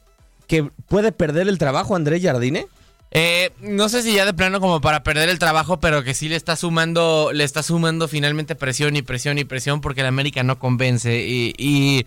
que 0.48 0.64
puede 0.88 1.12
perder 1.12 1.48
el 1.48 1.58
trabajo 1.58 1.96
Andrés 1.96 2.22
Jardine. 2.24 2.68
Eh, 3.12 3.52
no 3.62 3.88
sé 3.88 4.04
si 4.04 4.14
ya 4.14 4.26
de 4.26 4.34
plano 4.34 4.60
como 4.60 4.82
para 4.82 5.04
perder 5.04 5.30
el 5.30 5.40
trabajo, 5.40 5.80
pero 5.80 6.04
que 6.04 6.14
sí 6.14 6.28
le 6.28 6.36
está 6.36 6.56
sumando, 6.56 7.32
le 7.34 7.46
está 7.46 7.64
sumando 7.64 8.08
finalmente 8.08 8.56
presión 8.56 8.96
y 8.98 9.02
presión 9.02 9.38
y 9.38 9.46
presión 9.46 9.80
porque 9.80 10.02
el 10.02 10.08
América 10.08 10.44
no 10.44 10.60
convence. 10.60 11.26
Y, 11.26 11.54
y 11.58 12.06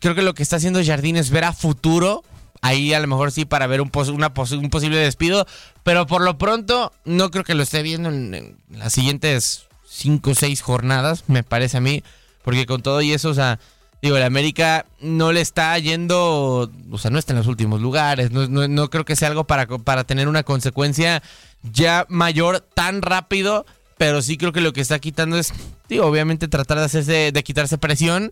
creo 0.00 0.14
que 0.14 0.22
lo 0.22 0.34
que 0.34 0.42
está 0.42 0.56
haciendo 0.56 0.82
Jardín 0.84 1.16
es 1.16 1.30
ver 1.30 1.44
a 1.44 1.52
futuro. 1.52 2.24
Ahí 2.62 2.94
a 2.94 3.00
lo 3.00 3.06
mejor 3.06 3.30
sí 3.32 3.44
para 3.44 3.66
ver 3.66 3.82
un, 3.82 3.90
pos 3.90 4.08
un 4.08 4.70
posible 4.70 4.96
despido. 4.96 5.46
Pero 5.82 6.06
por 6.06 6.22
lo 6.22 6.38
pronto 6.38 6.92
no 7.04 7.30
creo 7.30 7.44
que 7.44 7.54
lo 7.54 7.62
esté 7.62 7.82
viendo 7.82 8.08
en, 8.08 8.34
en 8.34 8.56
las 8.70 8.94
siguientes 8.94 9.66
cinco 9.86 10.30
o 10.30 10.34
seis 10.34 10.62
jornadas, 10.62 11.24
me 11.26 11.42
parece 11.42 11.76
a 11.76 11.80
mí. 11.80 12.02
Porque 12.42 12.64
con 12.66 12.82
todo 12.82 13.02
y 13.02 13.12
eso, 13.12 13.30
o 13.30 13.34
sea, 13.34 13.58
digo, 14.04 14.18
el 14.18 14.22
América 14.22 14.84
no 15.00 15.32
le 15.32 15.40
está 15.40 15.78
yendo, 15.78 16.70
o 16.90 16.98
sea, 16.98 17.10
no 17.10 17.18
está 17.18 17.32
en 17.32 17.38
los 17.38 17.46
últimos 17.46 17.80
lugares. 17.80 18.32
No, 18.32 18.46
no, 18.46 18.68
no 18.68 18.90
creo 18.90 19.06
que 19.06 19.16
sea 19.16 19.28
algo 19.28 19.44
para, 19.44 19.66
para 19.66 20.04
tener 20.04 20.28
una 20.28 20.42
consecuencia 20.42 21.22
ya 21.62 22.04
mayor 22.10 22.60
tan 22.60 23.00
rápido. 23.00 23.64
Pero 23.96 24.20
sí 24.20 24.36
creo 24.36 24.52
que 24.52 24.60
lo 24.60 24.74
que 24.74 24.82
está 24.82 24.98
quitando 24.98 25.38
es, 25.38 25.54
digo, 25.88 26.04
obviamente 26.04 26.48
tratar 26.48 26.78
de 26.78 26.84
hacerse, 26.84 27.32
de 27.32 27.42
quitarse 27.44 27.78
presión. 27.78 28.30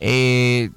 Eh, 0.00 0.70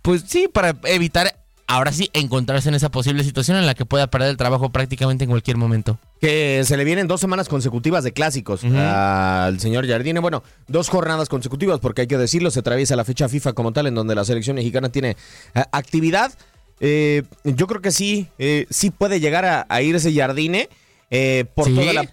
pues 0.00 0.24
sí, 0.26 0.48
para 0.48 0.74
evitar 0.84 1.36
ahora 1.66 1.92
sí 1.92 2.10
encontrarse 2.12 2.68
en 2.68 2.74
esa 2.74 2.90
posible 2.90 3.24
situación 3.24 3.56
en 3.56 3.66
la 3.66 3.74
que 3.74 3.84
pueda 3.84 4.06
perder 4.08 4.30
el 4.30 4.36
trabajo 4.36 4.70
prácticamente 4.70 5.24
en 5.24 5.30
cualquier 5.30 5.56
momento. 5.56 5.98
Que 6.20 6.62
se 6.64 6.76
le 6.76 6.84
vienen 6.84 7.08
dos 7.08 7.20
semanas 7.20 7.48
consecutivas 7.48 8.04
de 8.04 8.12
clásicos 8.12 8.62
uh 8.64 8.68
-huh. 8.68 9.46
al 9.46 9.60
señor 9.60 9.86
Jardine. 9.86 10.20
Bueno, 10.20 10.42
dos 10.68 10.88
jornadas 10.88 11.28
consecutivas, 11.28 11.80
porque 11.80 12.02
hay 12.02 12.06
que 12.06 12.18
decirlo, 12.18 12.50
se 12.50 12.60
atraviesa 12.60 12.96
la 12.96 13.04
fecha 13.04 13.28
FIFA 13.28 13.52
como 13.52 13.72
tal, 13.72 13.86
en 13.86 13.94
donde 13.94 14.14
la 14.14 14.24
selección 14.24 14.56
mexicana 14.56 14.88
tiene 14.90 15.16
uh, 15.54 15.60
actividad. 15.72 16.32
Eh, 16.80 17.22
yo 17.44 17.66
creo 17.66 17.80
que 17.80 17.92
sí, 17.92 18.28
eh, 18.38 18.66
sí 18.68 18.90
puede 18.90 19.20
llegar 19.20 19.44
a, 19.44 19.66
a 19.68 19.80
irse 19.80 20.12
Jardine 20.12 20.68
eh, 21.10 21.44
por 21.54 21.66
¿Sí? 21.66 21.74
toda 21.74 21.92
la. 21.92 22.08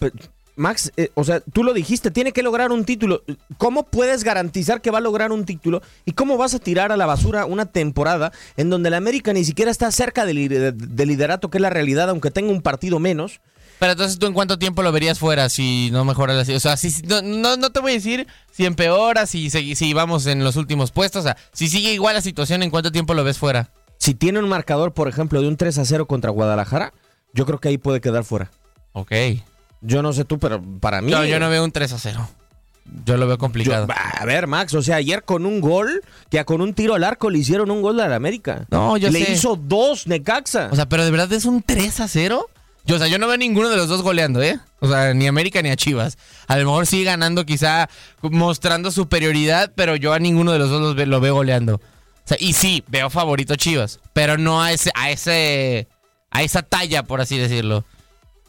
Max, 0.62 0.92
eh, 0.96 1.10
o 1.16 1.24
sea, 1.24 1.42
tú 1.42 1.64
lo 1.64 1.74
dijiste, 1.74 2.12
tiene 2.12 2.32
que 2.32 2.44
lograr 2.44 2.72
un 2.72 2.86
título. 2.86 3.24
¿Cómo 3.58 3.84
puedes 3.84 4.24
garantizar 4.24 4.80
que 4.82 4.92
va 4.92 5.00
a 5.00 5.02
lograr 5.02 5.32
un 5.32 5.44
título? 5.44 5.82
¿Y 6.06 6.12
cómo 6.14 6.38
vas 6.38 6.54
a 6.54 6.60
tirar 6.60 6.92
a 6.92 6.98
la 6.98 7.08
basura 7.08 7.46
una 7.46 7.66
temporada 7.66 8.32
en 8.58 8.70
donde 8.70 8.92
la 8.92 8.98
América 8.98 9.34
ni 9.34 9.44
siquiera 9.44 9.72
está 9.72 9.92
cerca 9.92 10.26
del, 10.26 10.48
del 10.78 11.08
liderato, 11.08 11.50
que 11.50 11.58
es 11.58 11.62
la 11.62 11.72
realidad, 11.72 12.10
aunque 12.10 12.32
tenga 12.32 12.52
un 12.52 12.62
partido 12.62 13.00
menos? 13.00 13.42
Pero 13.80 13.94
entonces, 13.94 14.20
¿tú 14.20 14.28
en 14.28 14.34
cuánto 14.34 14.60
tiempo 14.60 14.84
lo 14.84 14.92
verías 14.92 15.18
fuera 15.18 15.50
si 15.50 15.90
no 15.92 16.06
mejora 16.06 16.36
la 16.36 16.42
O 16.42 16.60
sea, 16.60 16.78
si, 16.78 17.02
no, 17.08 17.24
no, 17.24 17.58
no, 17.58 17.72
te 17.72 17.80
voy 17.80 17.94
a 17.94 17.96
decir 17.96 18.28
si 18.52 18.68
empeora, 18.68 19.26
si, 19.26 19.50
si, 19.50 19.76
si 19.76 19.94
vamos 19.94 20.28
en 20.28 20.44
los 20.44 20.56
últimos 20.56 20.92
puestos. 20.92 21.22
O 21.22 21.24
sea, 21.24 21.38
si 21.52 21.68
sigue 21.68 21.92
igual 21.92 22.14
la 22.14 22.22
situación, 22.22 22.62
¿en 22.62 22.70
cuánto 22.70 22.92
tiempo 22.92 23.16
lo 23.16 23.24
ves 23.24 23.40
fuera? 23.40 23.72
Si 23.98 24.14
tiene 24.14 24.38
un 24.38 24.48
marcador, 24.48 24.94
por 24.94 25.08
ejemplo, 25.08 25.42
de 25.42 25.48
un 25.48 25.58
3 25.58 25.80
a 25.80 25.86
0 25.86 26.06
contra 26.06 26.30
Guadalajara, 26.30 26.94
yo 27.34 27.48
creo 27.48 27.58
que 27.58 27.70
ahí 27.70 27.80
puede 27.80 28.02
quedar 28.02 28.24
fuera. 28.24 28.52
Ok. 28.94 29.12
Yo 29.82 30.02
no 30.02 30.14
sé 30.14 30.26
tú, 30.26 30.40
pero 30.40 30.62
para 30.80 31.02
mí. 31.02 31.12
No, 31.12 31.26
yo 31.26 31.40
no 31.40 31.50
veo 31.50 31.64
un 31.64 31.72
3 31.72 31.94
a 31.94 32.00
0. 32.00 32.30
Yo 33.06 33.18
lo 33.18 33.28
veo 33.28 33.38
complicado. 33.38 33.88
Yo, 33.88 33.94
a 33.94 34.26
ver, 34.26 34.48
Max, 34.48 34.74
o 34.74 34.82
sea, 34.82 34.98
ayer 34.98 35.24
con 35.24 35.46
un 35.46 35.62
gol, 35.62 36.04
que 36.30 36.44
con 36.46 36.62
un 36.62 36.74
tiro 36.74 36.96
al 36.96 37.04
arco 37.04 37.30
le 37.30 37.40
hicieron 37.40 37.72
un 37.72 37.82
gol 37.82 38.00
a 38.00 38.08
la 38.08 38.16
América. 38.16 38.66
No, 38.70 38.98
yo 38.98 39.10
le 39.10 39.24
sé. 39.24 39.34
hizo 39.34 39.56
dos 39.56 40.08
Necaxa. 40.08 40.70
O 40.72 40.76
sea, 40.76 40.88
pero 40.88 41.06
de 41.06 41.12
verdad 41.12 41.32
es 41.34 41.46
un 41.46 41.62
3 41.62 42.00
a 42.02 42.08
0. 42.08 42.48
Yo, 42.86 42.96
o 42.96 43.00
sea, 43.00 43.08
yo 43.08 43.20
no 43.20 43.28
veo 43.28 43.38
ninguno 43.38 43.70
de 43.70 43.78
los 43.78 43.88
dos 43.88 44.02
goleando, 44.02 44.42
¿eh? 44.42 44.60
O 44.80 44.90
sea, 44.90 45.14
ni 45.14 45.28
América 45.28 45.62
ni 45.62 45.70
a 45.70 45.76
Chivas. 45.76 46.18
A 46.48 46.58
lo 46.58 46.66
mejor 46.66 46.88
sigue 46.88 47.04
ganando, 47.04 47.46
quizá 47.46 47.90
mostrando 48.22 48.92
superioridad, 48.92 49.72
pero 49.76 49.96
yo 49.96 50.14
a 50.14 50.20
ninguno 50.20 50.52
de 50.52 50.60
los 50.60 50.70
dos 50.70 50.96
lo 50.96 51.20
veo 51.20 51.36
goleando. 51.36 51.76
O 51.76 51.82
sea, 52.26 52.38
y 52.40 52.54
sí, 52.54 52.84
veo 52.88 53.10
favorito 53.10 53.54
a 53.54 53.58
Chivas, 53.58 54.00
pero 54.14 54.38
no 54.38 54.62
a 54.62 54.72
ese, 54.72 54.92
a 54.96 55.12
ese, 55.12 55.88
a 56.32 56.42
esa 56.44 56.64
talla, 56.64 57.04
por 57.04 57.22
así 57.22 57.38
decirlo. 57.38 57.86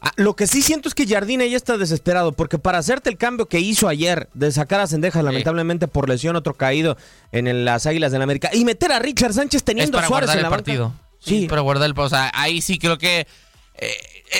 Ah, 0.05 0.11
lo 0.17 0.35
que 0.35 0.47
sí 0.47 0.61
siento 0.61 0.89
es 0.89 0.95
que 0.95 1.07
Jardine 1.07 1.49
ya 1.49 1.55
está 1.55 1.77
desesperado, 1.77 2.33
porque 2.33 2.59
para 2.59 2.77
hacerte 2.77 3.09
el 3.09 3.17
cambio 3.17 3.45
que 3.45 3.61
hizo 3.61 3.87
ayer 3.87 4.27
de 4.33 4.51
sacar 4.51 4.81
a 4.81 4.87
Sendejas, 4.87 5.21
sí. 5.21 5.25
lamentablemente 5.25 5.87
por 5.87 6.09
lesión, 6.09 6.35
otro 6.35 6.55
caído 6.55 6.97
en 7.31 7.47
el, 7.47 7.63
las 7.63 7.85
Águilas 7.85 8.11
del 8.11 8.19
la 8.19 8.25
América, 8.25 8.49
y 8.51 8.65
meter 8.65 8.91
a 8.91 8.99
Richard 8.99 9.31
Sánchez 9.33 9.63
teniendo 9.63 9.97
es 9.97 10.03
para 10.03 10.07
a 10.07 10.09
Suárez 10.09 10.27
guardar 10.27 10.39
en 10.39 10.45
el 10.45 10.51
partido. 10.51 10.93
Sí, 11.19 11.41
sí, 11.41 11.47
para 11.47 11.61
guardar 11.61 11.89
el. 11.89 11.97
O 11.97 12.09
sea, 12.09 12.29
ahí 12.33 12.61
sí 12.61 12.77
creo 12.79 12.97
que. 12.97 13.27
Eh, 13.75 13.95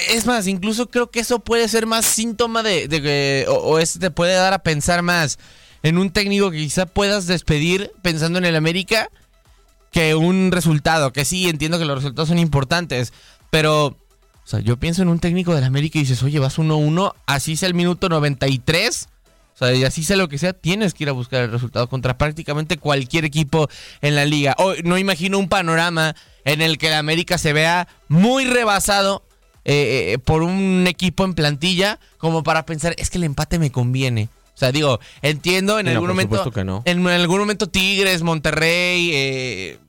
es 0.10 0.26
más, 0.26 0.48
incluso 0.48 0.90
creo 0.90 1.10
que 1.10 1.22
eso 1.22 1.40
puede 1.40 1.70
ser 1.70 1.86
más 1.86 2.06
síntoma 2.06 2.62
de, 2.62 2.90
de, 2.90 3.00
de 3.00 3.46
o, 3.48 3.54
o 3.54 3.80
este 3.80 4.00
te 4.00 4.12
puede 4.12 4.34
dar 4.34 4.52
a 4.52 4.60
pensar 4.60 5.02
más 5.02 5.40
en 5.82 5.98
un 5.98 6.12
técnico 6.12 6.52
que 6.52 6.58
quizá 6.58 6.88
puedas 6.88 7.26
despedir 7.26 7.94
pensando 8.02 8.38
en 8.38 8.44
el 8.44 8.58
América 8.58 9.10
que 9.94 10.14
un 10.14 10.52
resultado. 10.52 11.14
Que 11.14 11.24
sí, 11.24 11.48
entiendo 11.48 11.80
que 11.80 11.86
los 11.86 12.00
resultados 12.00 12.28
son 12.28 12.38
importantes, 12.40 13.14
pero 13.50 13.98
o 14.44 14.48
sea, 14.48 14.60
yo 14.60 14.78
pienso 14.78 15.02
en 15.02 15.08
un 15.08 15.20
técnico 15.20 15.56
del 15.56 15.64
América 15.64 15.98
y 15.98 16.02
dices, 16.02 16.22
oye, 16.24 16.40
vas 16.40 16.58
1-1, 16.58 17.14
así 17.26 17.56
sea 17.56 17.68
el 17.68 17.74
minuto 17.74 18.10
93. 18.10 19.08
O 19.54 19.58
sea, 19.58 19.74
y 19.74 19.84
así 19.84 20.04
sea 20.04 20.18
lo 20.18 20.28
que 20.28 20.38
sea, 20.38 20.54
tienes 20.54 20.94
que 20.94 21.04
ir 21.04 21.10
a 21.10 21.14
buscar 21.14 21.44
el 21.44 21.52
resultado 21.52 21.88
contra 21.88 22.18
prácticamente 22.18 22.78
cualquier 22.78 23.24
equipo 23.24 23.70
en 24.02 24.16
la 24.16 24.26
liga. 24.26 24.56
O, 24.58 24.74
no 24.84 24.98
imagino 24.98 25.40
un 25.40 25.48
panorama 25.48 26.16
en 26.44 26.62
el 26.62 26.78
que 26.78 26.88
el 26.88 26.96
América 26.96 27.38
se 27.38 27.54
vea 27.54 27.88
muy 28.10 28.46
rebasado 28.46 29.24
eh, 29.64 30.14
eh, 30.14 30.18
por 30.18 30.42
un 30.42 30.86
equipo 30.88 31.24
en 31.24 31.36
plantilla 31.36 32.00
como 32.18 32.44
para 32.44 32.66
pensar, 32.66 32.96
es 32.98 33.10
que 33.10 33.18
el 33.18 33.24
empate 33.24 33.60
me 33.60 33.72
conviene. 33.72 34.28
O 34.56 34.58
sea, 34.58 34.72
digo, 34.72 35.00
entiendo 35.22 35.80
en 35.80 35.86
no, 35.86 35.92
algún 35.94 36.10
momento. 36.10 36.52
No. 36.64 36.82
En, 36.86 37.00
en, 37.00 37.08
algún 37.08 37.40
momento 37.40 37.68
Tigres, 37.68 38.24
Monterrey, 38.24 39.12
eh, 39.14 39.80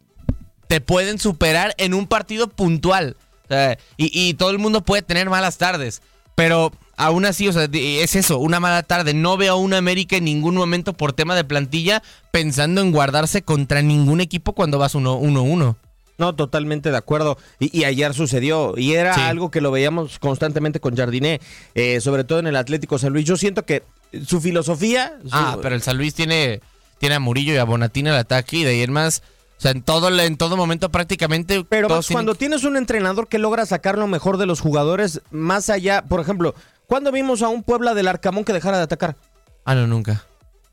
te 0.69 0.81
pueden 0.81 1.19
superar 1.19 1.75
en 1.79 1.93
un 1.93 2.07
partido 2.07 2.49
puntual. 2.49 3.17
O 3.45 3.49
sea, 3.49 3.79
y, 3.97 4.11
y, 4.13 4.35
todo 4.35 4.51
el 4.51 4.59
mundo 4.59 4.83
puede 4.83 5.03
tener 5.03 5.29
malas 5.29 5.59
tardes. 5.59 6.03
Pero 6.35 6.73
aún 6.97 7.25
así, 7.25 7.47
o 7.49 7.53
sea, 7.53 7.69
es 7.73 8.17
eso, 8.17 8.39
una 8.39 8.61
mala 8.61 8.83
tarde. 8.83 9.15
No 9.15 9.37
veo 9.37 9.55
a 9.55 9.57
una 9.57 9.79
América 9.79 10.17
en 10.17 10.25
ningún 10.25 10.55
momento 10.57 10.93
por 10.93 11.13
tema 11.13 11.35
de 11.37 11.45
plantilla 11.45 12.03
pensando 12.31 12.81
en 12.81 12.93
guardarse 12.93 13.43
contra 13.43 13.83
ningún 13.83 14.21
equipo 14.21 14.53
cuando 14.53 14.79
vas 14.79 14.95
1-1. 14.95 15.77
No, 16.17 16.35
totalmente 16.35 16.91
de 16.91 16.97
acuerdo. 16.97 17.39
Y, 17.59 17.77
y, 17.77 17.85
ayer 17.85 18.15
sucedió. 18.15 18.75
Y 18.77 18.95
era 18.95 19.15
sí. 19.15 19.21
algo 19.21 19.51
que 19.51 19.61
lo 19.61 19.71
veíamos 19.71 20.19
constantemente 20.19 20.81
con 20.81 20.97
Jardiné, 20.97 21.41
eh, 21.75 22.01
sobre 22.01 22.25
todo 22.25 22.39
en 22.39 22.47
el 22.47 22.57
Atlético 22.57 22.99
San 22.99 23.13
Luis. 23.13 23.25
Yo 23.25 23.37
siento 23.37 23.65
que 23.65 23.83
su 24.27 24.41
filosofía. 24.41 25.19
Su... 25.23 25.31
Ah, 25.33 25.59
pero 25.61 25.75
el 25.75 25.83
San 25.83 25.97
Luis 25.97 26.15
tiene, 26.15 26.61
tiene 26.99 27.17
a 27.17 27.21
Murillo 27.21 27.53
y 27.53 27.57
a 27.57 27.65
Bonatina 27.65 28.11
el 28.11 28.17
ataque 28.17 28.59
y 28.59 28.65
de 28.65 28.71
ahí 28.71 28.83
en 28.83 28.93
más. 28.93 29.23
Sea, 29.65 29.71
en 29.71 29.83
todo, 29.83 30.11
en 30.21 30.37
todo 30.37 30.59
momento 30.59 30.91
prácticamente. 30.91 31.65
Pero 31.67 31.89
Max, 31.89 32.07
tienen... 32.09 32.17
cuando 32.17 32.35
tienes 32.35 32.65
un 32.65 32.77
entrenador 32.77 33.29
que 33.29 33.39
logra 33.39 33.65
sacar 33.65 33.97
lo 33.97 34.07
mejor 34.07 34.37
de 34.37 34.45
los 34.45 34.61
jugadores, 34.61 35.23
más 35.31 35.71
allá, 35.71 36.03
por 36.07 36.21
ejemplo, 36.21 36.55
¿cuándo 36.87 37.11
vimos 37.11 37.41
a 37.41 37.49
un 37.49 37.63
Puebla 37.63 37.95
del 37.95 38.09
Arcamón 38.09 38.45
que 38.45 38.53
dejara 38.53 38.77
de 38.77 38.83
atacar? 38.85 39.17
Ah, 39.65 39.75
no, 39.75 39.87
nunca. 39.87 40.23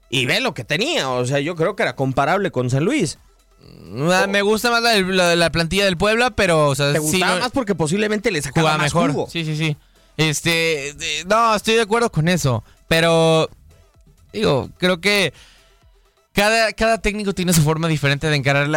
Y 0.09 0.25
ve 0.25 0.41
lo 0.41 0.53
que 0.53 0.65
tenía, 0.65 1.09
o 1.09 1.25
sea, 1.25 1.39
yo 1.39 1.55
creo 1.55 1.77
que 1.77 1.83
era 1.83 1.95
comparable 1.95 2.51
con 2.51 2.69
San 2.69 2.83
Luis. 2.83 3.17
Ah, 4.11 4.27
Me 4.27 4.41
gusta 4.41 4.69
más 4.69 4.81
la, 4.83 4.99
la- 4.99 5.35
la 5.37 5.51
plantilla 5.51 5.85
del 5.85 5.95
Puebla, 5.95 6.31
pero, 6.31 6.67
o 6.67 6.75
sea, 6.75 6.91
Te 6.91 6.99
gustaba 6.99 7.39
más 7.39 7.51
porque 7.51 7.75
posiblemente 7.75 8.29
le 8.29 8.41
sacaba 8.41 8.71
más 8.73 8.93
mejor. 8.93 9.11
jugo. 9.13 9.29
Sí, 9.31 9.45
sí, 9.45 9.55
sí. 9.55 9.77
Este, 10.17 10.93
no, 11.27 11.55
estoy 11.55 11.75
de 11.75 11.81
acuerdo 11.83 12.11
con 12.11 12.27
eso, 12.27 12.63
pero 12.89 13.49
digo, 14.33 14.69
creo 14.77 14.99
que 14.99 15.33
cada, 16.33 16.71
cada 16.71 16.99
técnico 16.99 17.33
tiene 17.33 17.51
su 17.53 17.61
forma 17.61 17.87
diferente 17.89 18.27
de 18.27 18.35
encarar 18.37 18.67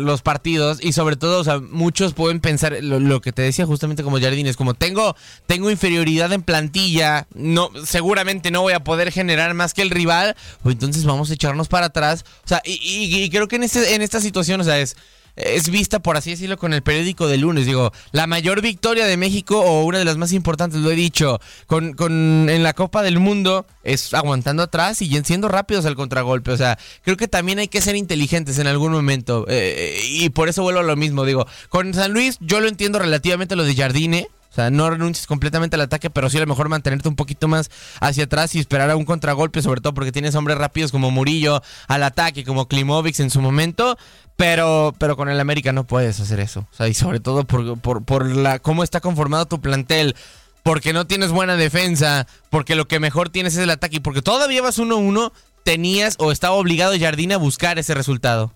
los 0.00 0.22
partidos 0.22 0.78
y 0.82 0.92
sobre 0.92 1.16
todo, 1.16 1.40
o 1.40 1.44
sea, 1.44 1.60
muchos 1.60 2.14
pueden 2.14 2.40
pensar 2.40 2.76
lo, 2.82 3.20
que 3.20 3.32
te 3.32 3.42
decía 3.42 3.64
justamente 3.64 4.02
como 4.02 4.18
Jardín, 4.20 4.46
es 4.48 4.56
como 4.56 4.74
tengo, 4.74 5.14
tengo 5.46 5.70
inferioridad 5.70 6.32
en 6.32 6.42
plantilla, 6.42 7.28
no, 7.34 7.70
seguramente 7.84 8.50
no 8.50 8.62
voy 8.62 8.72
a 8.72 8.80
poder 8.82 9.12
generar 9.12 9.54
más 9.54 9.72
que 9.72 9.82
el 9.82 9.90
rival, 9.90 10.34
pues 10.62 10.74
entonces 10.74 11.04
vamos 11.04 11.30
a 11.30 11.34
echarnos 11.34 11.68
para 11.68 11.86
atrás. 11.86 12.24
O 12.44 12.48
sea, 12.48 12.60
y, 12.64 12.72
y- 12.82 13.22
y 13.22 13.30
creo 13.30 13.46
que 13.46 13.56
en, 13.56 13.62
este, 13.62 13.94
en 13.94 14.02
esta 14.02 14.20
situación, 14.20 14.60
o 14.60 14.64
sea, 14.64 14.78
es 14.80 14.96
es 15.36 15.70
vista, 15.70 16.00
por 16.00 16.16
así 16.16 16.30
decirlo, 16.30 16.56
con 16.56 16.72
el 16.72 16.82
periódico 16.82 17.28
de 17.28 17.36
lunes. 17.36 17.66
Digo, 17.66 17.92
la 18.12 18.26
mayor 18.26 18.62
victoria 18.62 19.06
de 19.06 19.16
México, 19.16 19.60
o 19.60 19.84
una 19.84 19.98
de 19.98 20.04
las 20.04 20.16
más 20.16 20.32
importantes, 20.32 20.80
lo 20.80 20.90
he 20.90 20.96
dicho, 20.96 21.40
con, 21.66 21.92
con, 21.92 22.48
en 22.48 22.62
la 22.62 22.72
Copa 22.72 23.02
del 23.02 23.18
Mundo, 23.18 23.66
es 23.84 24.14
aguantando 24.14 24.62
atrás 24.62 25.02
y 25.02 25.08
siendo 25.24 25.48
rápidos 25.48 25.86
al 25.86 25.94
contragolpe. 25.94 26.50
O 26.50 26.56
sea, 26.56 26.78
creo 27.02 27.16
que 27.16 27.28
también 27.28 27.58
hay 27.58 27.68
que 27.68 27.80
ser 27.80 27.96
inteligentes 27.96 28.58
en 28.58 28.66
algún 28.66 28.92
momento. 28.92 29.46
eh, 29.48 30.00
y 30.08 30.30
por 30.30 30.48
eso 30.48 30.62
vuelvo 30.62 30.80
a 30.80 30.84
lo 30.84 30.96
mismo. 30.96 31.24
Digo, 31.24 31.46
con 31.68 31.92
San 31.94 32.12
Luis 32.12 32.38
yo 32.40 32.60
lo 32.60 32.68
entiendo 32.68 32.98
relativamente 32.98 33.56
lo 33.56 33.64
de 33.64 33.74
Jardine. 33.74 34.28
O 34.56 34.58
sea, 34.58 34.70
no 34.70 34.88
renuncies 34.88 35.26
completamente 35.26 35.76
al 35.76 35.82
ataque, 35.82 36.08
pero 36.08 36.30
sí 36.30 36.38
a 36.38 36.40
lo 36.40 36.46
mejor 36.46 36.70
mantenerte 36.70 37.10
un 37.10 37.14
poquito 37.14 37.46
más 37.46 37.70
hacia 38.00 38.24
atrás 38.24 38.54
y 38.54 38.58
esperar 38.58 38.88
a 38.88 38.96
un 38.96 39.04
contragolpe, 39.04 39.60
sobre 39.60 39.82
todo 39.82 39.92
porque 39.92 40.12
tienes 40.12 40.34
hombres 40.34 40.56
rápidos 40.56 40.92
como 40.92 41.10
Murillo 41.10 41.62
al 41.88 42.02
ataque, 42.02 42.42
como 42.42 42.66
Klimovic 42.66 43.20
en 43.20 43.28
su 43.28 43.42
momento. 43.42 43.98
Pero, 44.36 44.94
pero 44.98 45.14
con 45.14 45.28
el 45.28 45.38
América 45.40 45.72
no 45.72 45.84
puedes 45.84 46.20
hacer 46.20 46.40
eso. 46.40 46.66
O 46.72 46.74
sea, 46.74 46.88
y 46.88 46.94
sobre 46.94 47.20
todo 47.20 47.44
por, 47.44 47.78
por, 47.78 48.02
por 48.06 48.24
la 48.24 48.58
cómo 48.58 48.82
está 48.82 49.02
conformado 49.02 49.44
tu 49.44 49.60
plantel. 49.60 50.16
Porque 50.62 50.94
no 50.94 51.06
tienes 51.06 51.32
buena 51.32 51.56
defensa. 51.56 52.26
Porque 52.48 52.76
lo 52.76 52.88
que 52.88 52.98
mejor 52.98 53.28
tienes 53.28 53.56
es 53.56 53.60
el 53.60 53.68
ataque. 53.68 53.96
Y 53.96 54.00
porque 54.00 54.22
todavía 54.22 54.62
vas 54.62 54.78
1-1, 54.78 55.32
tenías 55.64 56.16
o 56.18 56.32
estaba 56.32 56.54
obligado 56.54 56.94
Jardín 56.98 57.32
a 57.32 57.36
buscar 57.36 57.78
ese 57.78 57.92
resultado. 57.92 58.54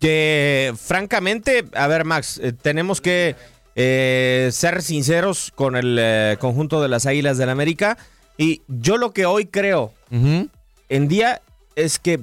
Que 0.00 0.74
francamente, 0.76 1.66
a 1.76 1.86
ver 1.86 2.04
Max, 2.04 2.40
eh, 2.42 2.52
tenemos 2.52 3.00
que 3.00 3.36
eh, 3.76 4.50
ser 4.52 4.82
sinceros 4.82 5.52
con 5.54 5.76
el 5.76 5.98
eh, 6.00 6.36
conjunto 6.40 6.82
de 6.82 6.88
las 6.88 7.06
Águilas 7.06 7.38
del 7.38 7.48
América. 7.48 7.98
Y 8.36 8.62
yo 8.68 8.96
lo 8.96 9.12
que 9.12 9.26
hoy 9.26 9.46
creo 9.46 9.92
en 10.10 11.08
día 11.08 11.40
es 11.76 11.98
que, 11.98 12.20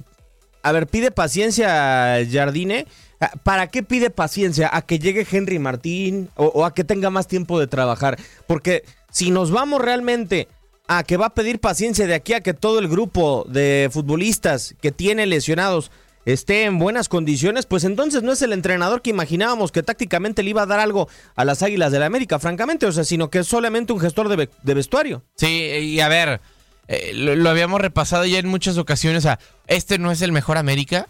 a 0.64 0.72
ver, 0.72 0.88
pide 0.88 1.12
paciencia 1.12 2.18
Jardine. 2.30 2.86
Ah, 3.20 3.32
¿Para 3.44 3.68
qué 3.68 3.84
pide 3.84 4.10
paciencia? 4.10 4.70
¿A 4.72 4.82
que 4.82 5.00
llegue 5.00 5.28
Henry 5.30 5.60
Martín 5.60 6.30
o, 6.36 6.46
o 6.48 6.66
a 6.66 6.74
que 6.74 6.84
tenga 6.84 7.10
más 7.10 7.28
tiempo 7.28 7.60
de 7.60 7.68
trabajar? 7.68 8.18
Porque 8.48 8.84
si 9.12 9.32
nos 9.32 9.52
vamos 9.52 9.82
realmente 9.82 10.48
a 10.88 11.04
que 11.04 11.18
va 11.18 11.28
a 11.28 11.34
pedir 11.34 11.60
paciencia 11.60 12.08
de 12.08 12.16
aquí 12.16 12.34
a 12.34 12.42
que 12.42 12.54
todo 12.54 12.80
el 12.80 12.90
grupo 12.90 13.46
de 13.48 13.90
futbolistas 13.92 14.76
que 14.82 14.92
tiene 14.92 15.26
lesionados 15.26 15.92
esté 16.26 16.66
en 16.66 16.78
buenas 16.80 17.10
condiciones, 17.10 17.66
pues 17.66 17.84
entonces 17.84 18.22
no 18.24 18.32
es 18.32 18.42
el 18.42 18.54
entrenador 18.54 19.02
que 19.02 19.10
imaginábamos 19.10 19.72
que 19.72 19.84
tácticamente 19.84 20.44
le 20.44 20.52
iba 20.52 20.62
a 20.62 20.66
dar 20.68 20.80
algo 20.80 21.08
a 21.36 21.46
las 21.46 21.64
Águilas 21.64 21.92
del 21.92 22.02
la 22.02 22.06
América, 22.08 22.38
francamente, 22.40 22.86
o 22.86 22.92
sea, 22.92 23.04
sino 23.04 23.30
que 23.30 23.40
es 23.40 23.48
solamente 23.48 23.92
un 23.94 24.00
gestor 24.00 24.30
de, 24.30 24.36
ve- 24.36 24.50
de 24.64 24.74
vestuario. 24.74 25.24
Sí, 25.36 25.48
y 25.48 26.00
a 26.00 26.08
ver, 26.08 26.42
eh, 26.88 27.12
lo, 27.16 27.36
lo 27.36 27.50
habíamos 27.50 27.80
repasado 27.82 28.26
ya 28.26 28.40
en 28.40 28.48
muchas 28.48 28.78
ocasiones. 28.78 29.20
O 29.20 29.22
sea, 29.28 29.40
este 29.68 29.98
no 29.98 30.12
es 30.12 30.22
el 30.22 30.32
mejor 30.32 30.58
América. 30.58 31.08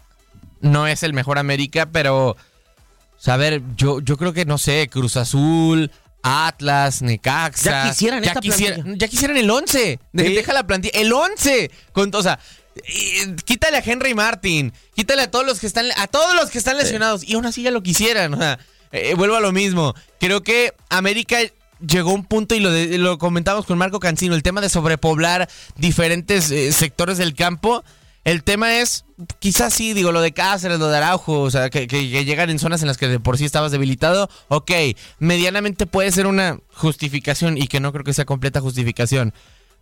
No 0.60 0.86
es 0.86 1.02
el 1.02 1.12
mejor 1.12 1.38
América, 1.38 1.88
pero. 1.90 2.28
O 2.30 2.36
sea, 3.18 3.34
a 3.34 3.36
ver, 3.36 3.62
yo, 3.76 4.00
yo 4.00 4.16
creo 4.16 4.32
que 4.32 4.44
no 4.44 4.58
sé, 4.58 4.88
Cruz 4.90 5.16
Azul, 5.16 5.90
Atlas, 6.22 7.02
Necaxa. 7.02 7.70
Ya 7.84 7.88
quisieran 7.90 8.22
ya 8.22 8.28
esta 8.28 8.40
quisieran, 8.40 8.80
plantilla. 8.82 8.98
ya 8.98 9.08
quisieran 9.08 9.36
el 9.36 9.50
11. 9.50 9.98
De- 10.12 10.26
Sí. 10.26 10.34
Deja 10.34 10.52
la 10.52 10.66
plantilla. 10.66 10.98
El 10.98 11.12
11. 11.12 11.70
Con, 11.92 12.14
o 12.14 12.22
sea, 12.22 12.38
eh, 12.76 13.36
quítale 13.44 13.76
a 13.78 13.82
Henry 13.84 14.14
Martin. 14.14 14.72
Quítale 14.94 15.22
a 15.22 15.30
todos 15.30 15.46
los 15.46 15.60
que 15.60 15.66
están, 15.66 15.86
a 15.96 16.06
todos 16.06 16.34
los 16.34 16.50
que 16.50 16.58
están 16.58 16.76
lesionados. 16.76 17.24
Y 17.24 17.34
aún 17.34 17.46
así 17.46 17.62
ya 17.62 17.70
lo 17.70 17.82
quisieran. 17.82 18.34
O 18.34 18.38
sea, 18.38 18.58
eh, 18.92 19.14
vuelvo 19.14 19.36
a 19.36 19.40
lo 19.40 19.52
mismo. 19.52 19.94
Creo 20.20 20.42
que 20.42 20.72
América 20.90 21.38
llegó 21.86 22.10
a 22.10 22.14
un 22.14 22.24
punto 22.24 22.54
y 22.54 22.60
lo, 22.60 22.70
de- 22.70 22.98
lo 22.98 23.18
comentamos 23.18 23.66
con 23.66 23.76
Marco 23.78 23.98
Cancino, 24.00 24.34
el 24.34 24.42
tema 24.42 24.60
de 24.60 24.68
sobrepoblar 24.68 25.48
diferentes 25.76 26.50
eh, 26.50 26.72
sectores 26.72 27.18
del 27.18 27.34
campo. 27.34 27.82
El 28.24 28.44
tema 28.44 28.76
es, 28.78 29.04
quizás 29.40 29.74
sí, 29.74 29.94
digo, 29.94 30.12
lo 30.12 30.20
de 30.20 30.30
Cáceres, 30.32 30.78
lo 30.78 30.86
de 30.86 30.96
Araujo, 30.98 31.40
o 31.40 31.50
sea, 31.50 31.70
que, 31.70 31.88
que- 31.88 32.08
que 32.08 32.24
llegan 32.24 32.50
en 32.50 32.60
zonas 32.60 32.80
en 32.82 32.86
las 32.86 32.96
que 32.98 33.08
de 33.08 33.18
por 33.18 33.36
sí 33.36 33.44
estabas 33.44 33.72
debilitado. 33.72 34.30
Ok, 34.46 34.70
medianamente 35.18 35.86
puede 35.86 36.12
ser 36.12 36.26
una 36.28 36.58
justificación 36.72 37.58
y 37.58 37.66
que 37.66 37.80
no 37.80 37.92
creo 37.92 38.04
que 38.04 38.14
sea 38.14 38.24
completa 38.24 38.60
justificación. 38.60 39.34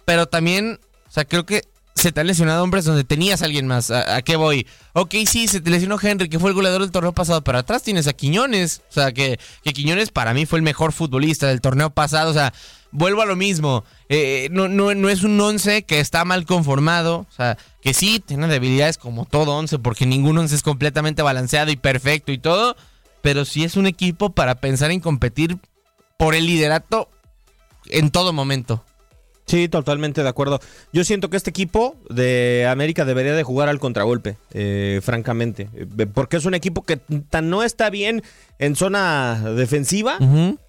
Pero 0.06 0.26
también, 0.26 0.80
o 1.06 1.10
sea, 1.12 1.26
creo 1.26 1.44
que 1.44 1.64
se 1.94 2.12
te 2.12 2.20
han 2.20 2.26
lesionado 2.26 2.62
hombres 2.62 2.84
donde 2.84 3.04
tenías 3.04 3.42
a 3.42 3.44
alguien 3.44 3.66
más. 3.66 3.90
¿A, 3.90 4.22
qué 4.22 4.36
voy? 4.36 4.66
Ok, 4.92 5.14
sí, 5.26 5.48
se 5.48 5.60
te 5.60 5.70
lesionó 5.70 5.98
Henry, 6.00 6.28
que 6.28 6.38
fue 6.38 6.50
el 6.50 6.54
goleador 6.54 6.80
del 6.82 6.90
torneo 6.90 7.12
pasado, 7.12 7.42
pero 7.42 7.58
atrás 7.58 7.82
tienes 7.82 8.06
a 8.06 8.12
Quiñones. 8.12 8.82
O 8.88 8.92
sea, 8.92 9.12
que, 9.12 9.38
Quiñones 9.62 10.10
para 10.10 10.32
mí 10.32 10.46
fue 10.46 10.58
el 10.58 10.62
mejor 10.62 10.92
futbolista 10.92 11.46
del 11.48 11.60
torneo 11.60 11.90
pasado. 11.90 12.30
O 12.30 12.34
sea, 12.34 12.54
vuelvo 12.90 13.22
a 13.22 13.26
lo 13.26 13.36
mismo. 13.36 13.84
Eh, 14.08 14.48
no, 14.50 14.68
no, 14.68 14.94
no 14.94 15.08
es 15.08 15.24
un 15.24 15.38
once 15.40 15.82
que 15.82 16.00
está 16.00 16.24
mal 16.24 16.46
conformado. 16.46 17.26
O 17.28 17.34
sea, 17.34 17.58
que 17.82 17.92
sí, 17.92 18.20
tiene 18.20 18.46
debilidades 18.48 18.96
como 18.96 19.26
todo 19.26 19.56
once, 19.56 19.78
porque 19.78 20.06
ningún 20.06 20.38
once 20.38 20.54
es 20.54 20.62
completamente 20.62 21.22
balanceado 21.22 21.70
y 21.70 21.76
perfecto 21.76 22.32
y 22.32 22.38
todo. 22.38 22.76
Pero 23.20 23.44
sí 23.44 23.64
es 23.64 23.76
un 23.76 23.86
equipo 23.86 24.30
para 24.30 24.54
pensar 24.54 24.90
en 24.90 25.00
competir 25.00 25.58
por 26.16 26.34
el 26.34 26.46
liderato 26.46 27.10
en 27.86 28.10
todo 28.10 28.32
momento. 28.32 28.84
Sí, 29.50 29.68
totalmente 29.68 30.22
de 30.22 30.28
acuerdo. 30.28 30.60
Yo 30.92 31.04
siento 31.04 31.28
que 31.30 31.36
este 31.36 31.50
equipo 31.50 31.96
de 32.08 32.66
América 32.70 33.04
debería 33.04 33.34
de 33.34 33.42
jugar 33.42 33.68
al 33.68 33.78
contragolpe, 33.80 34.36
eh, 34.52 35.00
francamente, 35.02 35.68
Eh, 35.74 36.06
porque 36.12 36.36
es 36.36 36.44
un 36.44 36.54
equipo 36.54 36.82
que 36.82 36.96
tan 36.96 37.50
no 37.50 37.62
está 37.62 37.90
bien 37.90 38.22
en 38.58 38.76
zona 38.76 39.40
defensiva, 39.56 40.18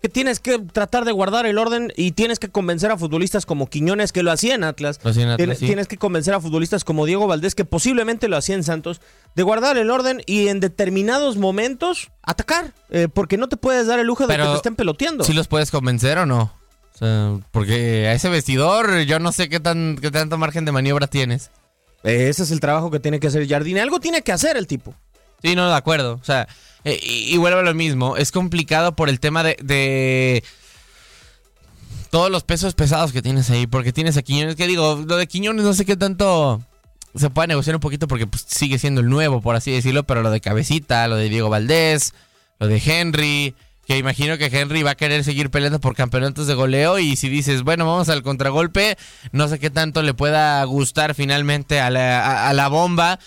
que 0.01 0.07
tienes 0.09 0.39
que 0.39 0.57
tratar 0.59 1.03
de 1.05 1.11
guardar 1.11 1.45
el 1.45 1.57
orden 1.57 1.91
y 1.97 2.11
tienes 2.13 2.39
que 2.39 2.47
convencer 2.49 2.89
a 2.91 2.97
futbolistas 2.97 3.45
como 3.45 3.67
Quiñones, 3.69 4.11
que 4.13 4.23
lo 4.23 4.31
hacía 4.31 4.55
en 4.55 4.63
Atlas, 4.63 4.99
Lo 5.03 5.09
hacía 5.11 5.23
en 5.23 5.29
Atlas, 5.29 5.45
Tienes- 5.47 5.59
sí. 5.59 5.65
tienes 5.65 5.87
que 5.87 5.97
convencer 5.97 6.33
a 6.33 6.39
futbolistas 6.39 6.83
como 6.85 7.05
Diego 7.05 7.27
Valdés, 7.27 7.53
que 7.53 7.65
posiblemente 7.65 8.27
lo 8.29 8.37
hacía 8.37 8.55
en 8.55 8.63
Santos, 8.63 9.01
de 9.35 9.43
guardar 9.43 9.77
el 9.77 9.91
orden 9.91 10.21
y 10.25 10.47
en 10.47 10.59
determinados 10.61 11.37
momentos 11.37 12.11
atacar, 12.23 12.73
eh, 12.89 13.07
porque 13.13 13.37
no 13.37 13.49
te 13.49 13.57
puedes 13.57 13.87
dar 13.87 13.99
el 13.99 14.07
lujo 14.07 14.25
de 14.25 14.33
que 14.35 14.51
te 14.53 14.57
estén 14.57 14.75
peloteando. 14.75 15.23
¿Sí 15.25 15.33
los 15.33 15.47
puedes 15.47 15.69
convencer 15.71 16.17
o 16.17 16.25
no? 16.25 16.53
O 16.93 16.97
sea, 16.97 17.39
porque 17.51 18.07
a 18.07 18.13
ese 18.13 18.29
vestidor 18.29 19.01
yo 19.01 19.19
no 19.19 19.31
sé 19.31 19.49
qué, 19.49 19.59
tan, 19.59 19.97
qué 19.99 20.11
tanto 20.11 20.37
margen 20.37 20.65
de 20.65 20.71
maniobra 20.71 21.07
tienes. 21.07 21.49
Ese 22.03 22.43
es 22.43 22.51
el 22.51 22.59
trabajo 22.59 22.91
que 22.91 22.99
tiene 22.99 23.19
que 23.19 23.27
hacer 23.27 23.47
Jardine. 23.47 23.81
Algo 23.81 23.99
tiene 23.99 24.21
que 24.21 24.31
hacer 24.31 24.57
el 24.57 24.67
tipo. 24.67 24.93
Sí, 25.41 25.55
no, 25.55 25.67
de 25.67 25.75
acuerdo. 25.75 26.19
O 26.21 26.23
sea, 26.23 26.47
eh, 26.83 26.99
y, 27.01 27.33
y 27.33 27.37
vuelvo 27.37 27.59
a 27.59 27.63
lo 27.63 27.73
mismo. 27.73 28.17
Es 28.17 28.31
complicado 28.31 28.95
por 28.95 29.09
el 29.09 29.19
tema 29.19 29.43
de, 29.43 29.57
de 29.61 30.43
todos 32.09 32.29
los 32.29 32.43
pesos 32.43 32.73
pesados 32.75 33.11
que 33.11 33.21
tienes 33.21 33.49
ahí. 33.49 33.67
Porque 33.67 33.93
tienes 33.93 34.17
a 34.17 34.21
Quiñones, 34.21 34.55
que 34.55 34.67
digo, 34.67 35.03
lo 35.05 35.17
de 35.17 35.27
Quiñones 35.27 35.63
no 35.63 35.73
sé 35.73 35.85
qué 35.85 35.95
tanto 35.95 36.61
se 37.15 37.29
puede 37.29 37.49
negociar 37.49 37.75
un 37.75 37.81
poquito 37.81 38.07
porque 38.07 38.25
pues, 38.25 38.45
sigue 38.47 38.79
siendo 38.79 39.01
el 39.01 39.09
nuevo, 39.09 39.41
por 39.41 39.55
así 39.55 39.71
decirlo. 39.71 40.03
Pero 40.03 40.21
lo 40.21 40.31
de 40.31 40.41
Cabecita, 40.41 41.07
lo 41.07 41.15
de 41.15 41.29
Diego 41.29 41.49
Valdés, 41.49 42.13
lo 42.59 42.67
de 42.67 42.81
Henry. 42.83 43.55
Que 43.91 43.97
imagino 43.97 44.37
que 44.37 44.45
Henry 44.45 44.83
va 44.83 44.91
a 44.91 44.95
querer 44.95 45.25
seguir 45.25 45.49
peleando 45.49 45.81
por 45.81 45.97
campeonatos 45.97 46.47
de 46.47 46.53
goleo. 46.53 46.97
Y 46.97 47.17
si 47.17 47.27
dices, 47.27 47.63
bueno, 47.63 47.85
vamos 47.85 48.07
al 48.07 48.23
contragolpe, 48.23 48.97
no 49.33 49.49
sé 49.49 49.59
qué 49.59 49.69
tanto 49.69 50.01
le 50.01 50.13
pueda 50.13 50.63
gustar 50.63 51.13
finalmente 51.13 51.81
a 51.81 51.89
la, 51.89 52.67
bomba. 52.69 53.19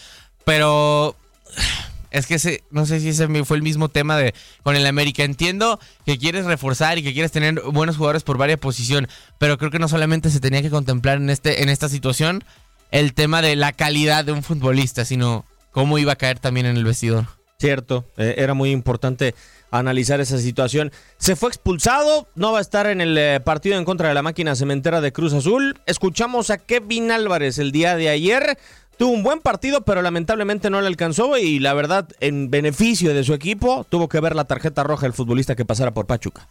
Pero 0.47 1.17
es 2.11 2.25
que 2.25 2.63
no 2.71 2.87
sé 2.87 3.01
si 3.01 3.11
ese 3.11 3.45
fue 3.45 3.59
el 3.59 3.63
mismo 3.63 3.91
tema 3.91 4.17
de 4.17 4.35
con 4.63 4.75
el 4.75 4.87
América. 4.87 5.23
Entiendo 5.23 5.79
que 6.07 6.17
quieres 6.17 6.47
reforzar 6.47 6.97
y 6.97 7.03
que 7.03 7.13
quieres 7.13 7.31
tener 7.31 7.61
buenos 7.61 7.99
jugadores 7.99 8.23
por 8.23 8.39
varias 8.39 8.59
posición, 8.59 9.07
pero 9.37 9.59
creo 9.59 9.71
que 9.71 9.79
no 9.79 9.89
solamente 9.89 10.31
se 10.31 10.41
tenía 10.41 10.63
que 10.63 10.71
contemplar 10.71 11.19
en 11.19 11.29
este 11.29 11.63
en 11.63 11.69
esta 11.69 11.91
situación 11.91 12.43
el 12.91 13.13
tema 13.13 13.43
de 13.43 13.55
la 13.55 13.73
calidad 13.73 14.25
de 14.25 14.33
un 14.33 14.43
futbolista, 14.43 15.05
sino 15.05 15.45
cómo 15.73 15.99
iba 15.99 16.13
a 16.13 16.17
caer 16.17 16.39
también 16.39 16.65
en 16.65 16.79
el 16.79 16.85
vestidor. 16.85 17.27
Cierto, 17.59 18.05
eh, 18.17 18.37
era 18.39 18.55
muy 18.55 18.71
importante 18.71 19.35
analizar 19.71 20.21
esa 20.21 20.39
situación. 20.39 20.93
Se 21.19 21.37
fue 21.37 21.49
expulsado, 21.49 22.29
no 22.35 22.53
va 22.53 22.59
a 22.59 22.63
estar 22.63 22.87
en 22.87 23.01
el 23.01 23.17
eh, 23.19 23.41
partido 23.41 23.77
en 23.77 23.85
contra 23.85 24.09
de 24.09 24.15
la 24.15 24.23
máquina 24.23 24.55
cementera 24.55 25.01
de 25.01 25.13
Cruz 25.13 25.33
Azul. 25.33 25.79
Escuchamos 25.87 26.51
a 26.51 26.59
Kevin 26.59 27.11
Álvarez 27.11 27.59
el 27.59 27.73
día 27.73 27.97
de 27.97 28.09
ayer. 28.09 28.59
Tuvo 28.97 29.13
un 29.13 29.25
buen 29.25 29.41
partido, 29.41 29.81
pero 29.81 30.03
lamentablemente 30.03 30.71
no 30.71 30.81
le 30.81 30.87
alcanzó 30.87 31.37
y 31.37 31.59
la 31.59 31.75
verdad, 31.75 32.09
en 32.21 32.51
beneficio 32.51 33.13
de 33.13 33.25
su 33.25 33.35
equipo, 33.35 33.85
tuvo 33.89 34.09
que 34.09 34.21
ver 34.21 34.37
la 34.37 34.45
tarjeta 34.45 34.85
roja 34.85 35.07
el 35.07 35.13
futbolista 35.13 35.57
que 35.57 35.65
pasara 35.65 35.93
por 35.93 36.07
Pachuca. 36.07 36.47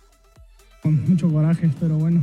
Con 0.83 1.09
mucho 1.09 1.31
coraje, 1.31 1.69
pero 1.79 1.97
bueno, 1.97 2.21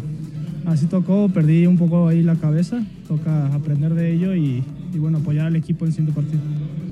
así 0.66 0.84
tocó, 0.84 1.30
perdí 1.30 1.66
un 1.66 1.78
poco 1.78 2.08
ahí 2.08 2.22
la 2.22 2.36
cabeza, 2.36 2.84
toca 3.08 3.46
aprender 3.54 3.94
de 3.94 4.12
ello 4.12 4.34
y, 4.34 4.62
y 4.92 4.98
bueno, 4.98 5.16
apoyar 5.16 5.46
al 5.46 5.56
equipo 5.56 5.86
en 5.86 5.92
siguiente 5.92 6.12
partido. 6.14 6.42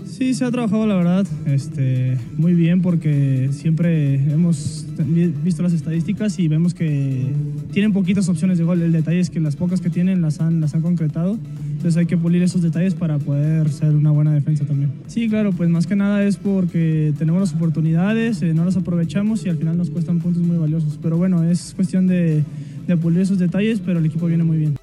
Sí, 0.08 0.32
se 0.34 0.44
ha 0.44 0.50
trabajado 0.50 0.86
la 0.86 0.96
verdad 0.96 1.26
este, 1.44 2.16
muy 2.36 2.54
bien 2.54 2.80
porque 2.80 3.50
siempre 3.52 4.14
hemos 4.32 4.86
visto 5.44 5.62
las 5.62 5.72
estadísticas 5.74 6.38
y 6.38 6.48
vemos 6.48 6.72
que 6.74 7.30
tienen 7.72 7.92
poquitas 7.92 8.28
opciones 8.28 8.58
de 8.58 8.64
gol. 8.64 8.80
El 8.80 8.90
detalle 8.90 9.20
es 9.20 9.30
que 9.30 9.38
las 9.38 9.54
pocas 9.54 9.80
que 9.80 9.90
tienen 9.90 10.22
las 10.22 10.40
han, 10.40 10.60
las 10.60 10.74
han 10.74 10.80
concretado. 10.80 11.38
Entonces 11.72 11.96
hay 11.96 12.06
que 12.06 12.16
pulir 12.16 12.42
esos 12.42 12.62
detalles 12.62 12.94
para 12.94 13.18
poder 13.18 13.68
ser 13.68 13.94
una 13.94 14.10
buena 14.10 14.32
defensa 14.34 14.64
también. 14.64 14.90
Sí, 15.06 15.28
claro, 15.28 15.52
pues 15.52 15.68
más 15.70 15.86
que 15.86 15.94
nada 15.94 16.24
es 16.24 16.36
porque 16.36 17.12
tenemos 17.16 17.40
las 17.40 17.54
oportunidades, 17.54 18.42
eh, 18.42 18.54
no 18.54 18.64
las 18.64 18.76
aprovechamos 18.76 19.46
y 19.46 19.50
al 19.50 19.58
final 19.58 19.76
nos 19.76 19.90
cuestan 19.90 20.18
puntos 20.18 20.42
muy 20.42 20.56
valiosos. 20.56 20.98
Pero 21.00 21.16
bueno, 21.18 21.44
es 21.44 21.57
cuestión 21.76 22.06
de, 22.06 22.42
de 22.86 22.96
pulir 22.96 23.20
esos 23.22 23.38
detalles, 23.38 23.80
pero 23.84 23.98
el 23.98 24.06
equipo 24.06 24.26
viene 24.26 24.44
muy 24.44 24.56
bien. 24.58 24.78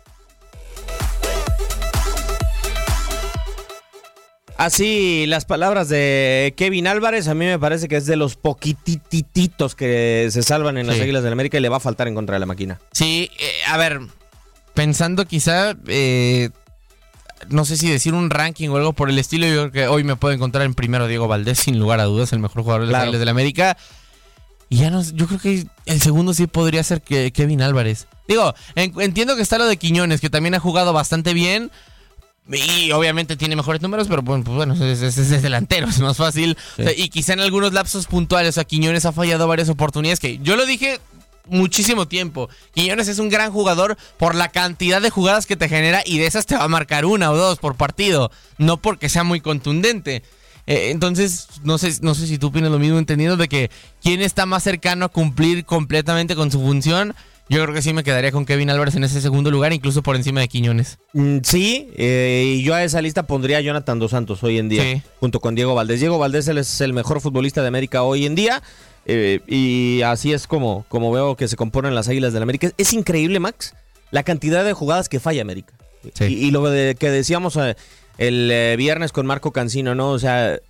Así 4.57 5.25
las 5.27 5.43
palabras 5.43 5.89
de 5.89 6.53
Kevin 6.55 6.87
Álvarez, 6.87 7.27
a 7.27 7.33
mí 7.33 7.43
me 7.45 7.59
parece 7.59 7.89
que 7.89 7.97
es 7.97 8.05
de 8.05 8.15
los 8.15 8.37
poquitititos 8.37 9.75
que 9.75 10.29
se 10.31 10.43
salvan 10.43 10.77
en 10.77 10.87
las 10.87 10.95
Sí. 10.95 11.01
Águilas 11.01 11.23
del 11.23 11.33
América 11.33 11.57
y 11.57 11.61
le 11.61 11.67
va 11.67 11.77
a 11.77 11.81
faltar 11.81 12.07
en 12.07 12.15
contra 12.15 12.35
de 12.35 12.39
la 12.39 12.45
máquina. 12.45 12.79
Sí, 12.93 13.29
eh, 13.37 13.51
a 13.67 13.75
ver, 13.75 13.99
pensando 14.73 15.25
quizá, 15.25 15.75
eh, 15.87 16.51
no 17.49 17.65
sé 17.65 17.75
si 17.75 17.89
decir 17.89 18.13
un 18.13 18.29
ranking 18.29 18.69
o 18.69 18.77
algo 18.77 18.93
por 18.93 19.09
el 19.09 19.19
estilo, 19.19 19.45
yo 19.45 19.53
creo 19.69 19.71
que 19.73 19.87
hoy 19.87 20.05
me 20.05 20.15
puedo 20.15 20.33
encontrar 20.33 20.65
en 20.65 20.73
primero 20.73 21.07
Diego 21.07 21.27
Valdés, 21.27 21.59
sin 21.59 21.77
lugar 21.77 21.99
a 21.99 22.05
dudas, 22.05 22.31
el 22.31 22.39
mejor 22.39 22.61
jugador 22.63 22.83
de 22.85 22.87
las 22.87 22.91
Claro. 22.99 23.03
Águilas 23.09 23.19
del 23.19 23.29
América. 23.29 23.75
Y 24.69 24.77
ya 24.77 24.89
no, 24.89 25.03
yo 25.03 25.27
creo 25.27 25.39
que 25.39 25.67
el 25.85 26.01
segundo 26.01 26.33
sí 26.33 26.47
podría 26.47 26.83
ser 26.83 27.01
que 27.01 27.31
Kevin 27.31 27.61
Álvarez. 27.61 28.07
Digo, 28.27 28.53
en- 28.75 28.99
entiendo 28.99 29.35
que 29.35 29.41
está 29.43 29.57
lo 29.57 29.65
de 29.65 29.77
Quiñones, 29.77 30.21
que 30.21 30.29
también 30.29 30.55
ha 30.55 30.59
jugado 30.59 30.91
bastante 30.93 31.33
bien. 31.33 31.71
Y 32.51 32.91
obviamente 32.91 33.37
tiene 33.37 33.55
mejores 33.55 33.81
números, 33.81 34.07
pero 34.07 34.21
bueno, 34.21 34.43
pues 34.43 34.55
bueno, 34.55 34.73
es, 34.75 35.01
es- 35.01 35.41
delantero, 35.41 35.87
es 35.89 35.99
más 35.99 36.17
fácil. 36.17 36.57
O 36.73 36.83
sea, 36.83 36.91
y 36.95 37.09
quizá 37.09 37.33
en 37.33 37.39
algunos 37.39 37.73
lapsos 37.73 38.05
puntuales, 38.07 38.49
o 38.49 38.53
sea, 38.53 38.63
Quiñones 38.65 39.05
ha 39.05 39.11
fallado 39.11 39.47
varias 39.47 39.69
oportunidades 39.69 40.19
que 40.19 40.37
yo 40.39 40.55
lo 40.55 40.65
dije 40.65 40.99
muchísimo 41.47 42.07
tiempo. 42.07 42.49
Quiñones 42.73 43.07
es 43.07 43.19
un 43.19 43.29
gran 43.29 43.51
jugador 43.51 43.97
por 44.17 44.35
la 44.35 44.49
cantidad 44.49 45.01
de 45.01 45.09
jugadas 45.11 45.45
que 45.45 45.55
te 45.55 45.69
genera 45.69 46.01
y 46.05 46.17
de 46.17 46.25
esas 46.27 46.45
te 46.47 46.55
va 46.55 46.63
a 46.63 46.67
marcar 46.67 47.05
una 47.05 47.31
o 47.31 47.37
dos 47.37 47.59
por 47.59 47.75
partido, 47.75 48.31
no 48.57 48.77
porque 48.77 49.09
sea 49.09 49.23
muy 49.23 49.41
contundente. 49.41 50.23
Eh, 50.67 50.89
entonces, 50.91 51.47
no 51.63 51.77
sé, 51.77 51.93
no 52.01 52.15
sé 52.15 52.27
si 52.27 52.37
tú 52.37 52.47
opinas 52.47 52.71
lo 52.71 52.79
mismo, 52.79 52.97
entendiendo 52.97 53.37
de 53.37 53.47
que 53.47 53.69
quién 54.01 54.21
está 54.21 54.45
más 54.45 54.63
cercano 54.63 55.05
a 55.05 55.09
cumplir 55.09 55.65
completamente 55.65 56.35
con 56.35 56.51
su 56.51 56.59
función. 56.59 57.13
Yo 57.47 57.61
creo 57.61 57.75
que 57.75 57.83
sí 57.83 57.93
me 57.93 58.03
quedaría 58.03 58.31
con 58.31 58.43
Kevin 58.47 58.71
Álvarez 58.71 58.95
en 58.95 59.03
ese 59.03 59.21
segundo 59.21 59.51
lugar, 59.51 59.71
incluso 59.71 60.01
por 60.01 60.15
encima 60.15 60.39
de 60.41 60.47
Quiñones. 60.47 60.97
Mm, 61.13 61.37
sí, 61.43 61.89
eh, 61.95 62.55
y 62.57 62.63
yo 62.63 62.73
a 62.73 62.83
esa 62.83 63.03
lista 63.03 63.27
pondría 63.27 63.59
a 63.59 63.61
Jonathan 63.61 63.99
Dos 63.99 64.09
Santos 64.11 64.41
hoy 64.43 64.57
en 64.57 64.67
día, 64.67 64.81
Sí. 64.81 65.01
junto 65.19 65.39
con 65.39 65.53
Diego 65.53 65.75
Valdés. 65.75 65.99
Diego 65.99 66.17
Valdés 66.17 66.47
él 66.47 66.57
es 66.57 66.81
el 66.81 66.93
mejor 66.93 67.21
futbolista 67.21 67.61
de 67.61 67.67
América 67.67 68.01
hoy 68.01 68.25
en 68.25 68.33
día. 68.33 68.63
eh, 69.07 69.41
y 69.45 70.01
así 70.01 70.33
es 70.33 70.47
como, 70.47 70.83
como 70.89 71.11
veo 71.11 71.35
que 71.35 71.47
se 71.47 71.55
componen 71.55 71.93
las 71.93 72.07
Águilas 72.07 72.33
del 72.33 72.41
América. 72.41 72.71
Es 72.75 72.91
increíble, 72.93 73.39
Max, 73.39 73.75
la 74.09 74.23
cantidad 74.23 74.65
de 74.65 74.73
jugadas 74.73 75.07
que 75.09 75.19
falla 75.19 75.43
América. 75.43 75.75
Y, 76.21 76.33
y 76.33 76.49
lo 76.49 76.67
de, 76.67 76.95
que 76.95 77.11
decíamos 77.11 77.55
eh, 77.57 77.75
el 78.17 78.49
eh, 78.51 78.75
viernes 78.77 79.11
con 79.11 79.25
Marco 79.25 79.51
Cancino, 79.51 79.95
¿no? 79.95 80.11
O 80.11 80.19
sea, 80.19 80.55
eh, 80.55 80.61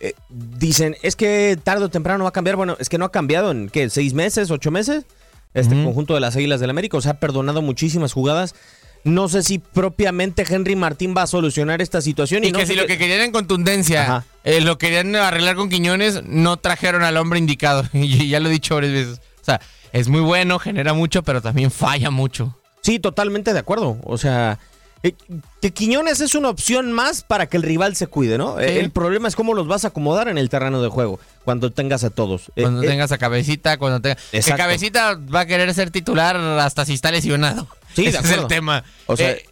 eh, 0.00 0.14
dicen, 0.28 0.96
es 1.02 1.14
que 1.14 1.58
tarde 1.62 1.84
o 1.84 1.88
temprano 1.88 2.24
va 2.24 2.30
a 2.30 2.32
cambiar. 2.32 2.56
Bueno, 2.56 2.76
es 2.80 2.88
que 2.88 2.98
no 2.98 3.04
ha 3.04 3.12
cambiado 3.12 3.50
en, 3.50 3.68
¿qué? 3.68 3.90
¿Seis 3.90 4.14
meses? 4.14 4.50
¿Ocho 4.50 4.70
meses? 4.70 5.04
Este 5.52 5.74
conjunto 5.82 6.14
de 6.14 6.20
las 6.20 6.36
Águilas 6.36 6.60
del 6.60 6.70
América. 6.70 6.96
O 6.96 7.00
sea, 7.00 7.12
ha 7.12 7.20
perdonado 7.20 7.60
muchísimas 7.60 8.12
jugadas. 8.12 8.54
No 9.02 9.28
sé 9.28 9.42
si 9.42 9.58
propiamente 9.58 10.44
Henry 10.48 10.76
Martín 10.76 11.14
va 11.16 11.22
a 11.22 11.26
solucionar 11.26 11.80
esta 11.82 12.00
situación. 12.00 12.44
Y, 12.44 12.48
Y, 12.48 12.52
no 12.52 12.58
que 12.58 12.66
si 12.66 12.74
lo 12.74 12.86
que 12.86 12.98
querían 12.98 13.20
en 13.20 13.32
contundencia, 13.32 14.24
eh, 14.44 14.60
lo 14.60 14.78
querían 14.78 15.14
arreglar 15.16 15.56
con 15.56 15.70
Quiñones, 15.70 16.22
no 16.24 16.58
trajeron 16.58 17.02
al 17.02 17.16
hombre 17.16 17.38
indicado. 17.38 17.84
Y 17.92 18.28
ya 18.28 18.40
lo 18.40 18.48
he 18.48 18.52
dicho 18.52 18.74
varias 18.74 18.92
veces. 18.92 19.20
O 19.40 19.44
sea, 19.44 19.60
es 19.92 20.08
muy 20.08 20.20
bueno, 20.20 20.58
genera 20.58 20.92
mucho, 20.92 21.22
pero 21.22 21.40
también 21.40 21.70
falla 21.70 22.10
mucho. 22.10 22.56
Sí, 22.82 22.98
totalmente 22.98 23.52
de 23.52 23.58
acuerdo. 23.58 23.98
O 24.04 24.18
sea, 24.18 24.58
eh, 25.02 25.14
que 25.62 25.72
Quiñones 25.72 26.20
es 26.20 26.34
una 26.34 26.50
opción 26.50 26.92
más 26.92 27.22
para 27.22 27.46
que 27.46 27.56
el 27.56 27.62
rival 27.62 27.96
se 27.96 28.06
cuide, 28.06 28.36
¿no? 28.36 28.58
El 28.60 28.90
problema 28.90 29.28
es 29.28 29.36
cómo 29.36 29.54
los 29.54 29.66
vas 29.66 29.84
a 29.84 29.88
acomodar 29.88 30.28
en 30.28 30.36
el 30.36 30.50
terreno 30.50 30.82
de 30.82 30.88
juego 30.88 31.18
cuando 31.44 31.72
tengas 31.72 32.04
a 32.04 32.10
todos. 32.10 32.50
Eh, 32.56 32.62
Cuando 32.62 32.82
eh, 32.82 32.86
tengas 32.86 33.10
a 33.12 33.18
Cabecita, 33.18 33.78
cuando 33.78 34.00
tengas... 34.00 34.22
Que. 34.30 34.42
Cabecita 34.42 35.14
va 35.14 35.40
a 35.40 35.46
querer 35.46 35.72
ser 35.72 35.90
titular 35.90 36.36
hasta 36.36 36.84
si 36.84 36.92
está 36.94 37.10
lesionado. 37.10 37.66
Sí, 37.94 38.06
Ese 38.06 38.18
es 38.18 38.30
el 38.30 38.46
tema. 38.46 38.84
O 39.06 39.16
sea, 39.16 39.30
Eh, 39.30 39.46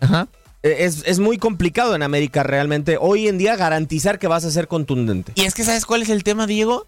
ajá. 0.00 0.26
es, 0.62 1.04
es 1.06 1.20
muy 1.20 1.38
complicado 1.38 1.94
en 1.94 2.02
América 2.02 2.42
realmente 2.42 2.98
hoy 3.00 3.28
en 3.28 3.38
día 3.38 3.54
garantizar 3.56 4.18
que 4.18 4.26
vas 4.26 4.44
a 4.44 4.50
ser 4.50 4.66
contundente. 4.66 5.32
Y 5.36 5.42
es 5.42 5.54
que, 5.54 5.64
¿sabes 5.64 5.86
cuál 5.86 6.02
es 6.02 6.08
el 6.08 6.24
tema, 6.24 6.46
Diego? 6.46 6.86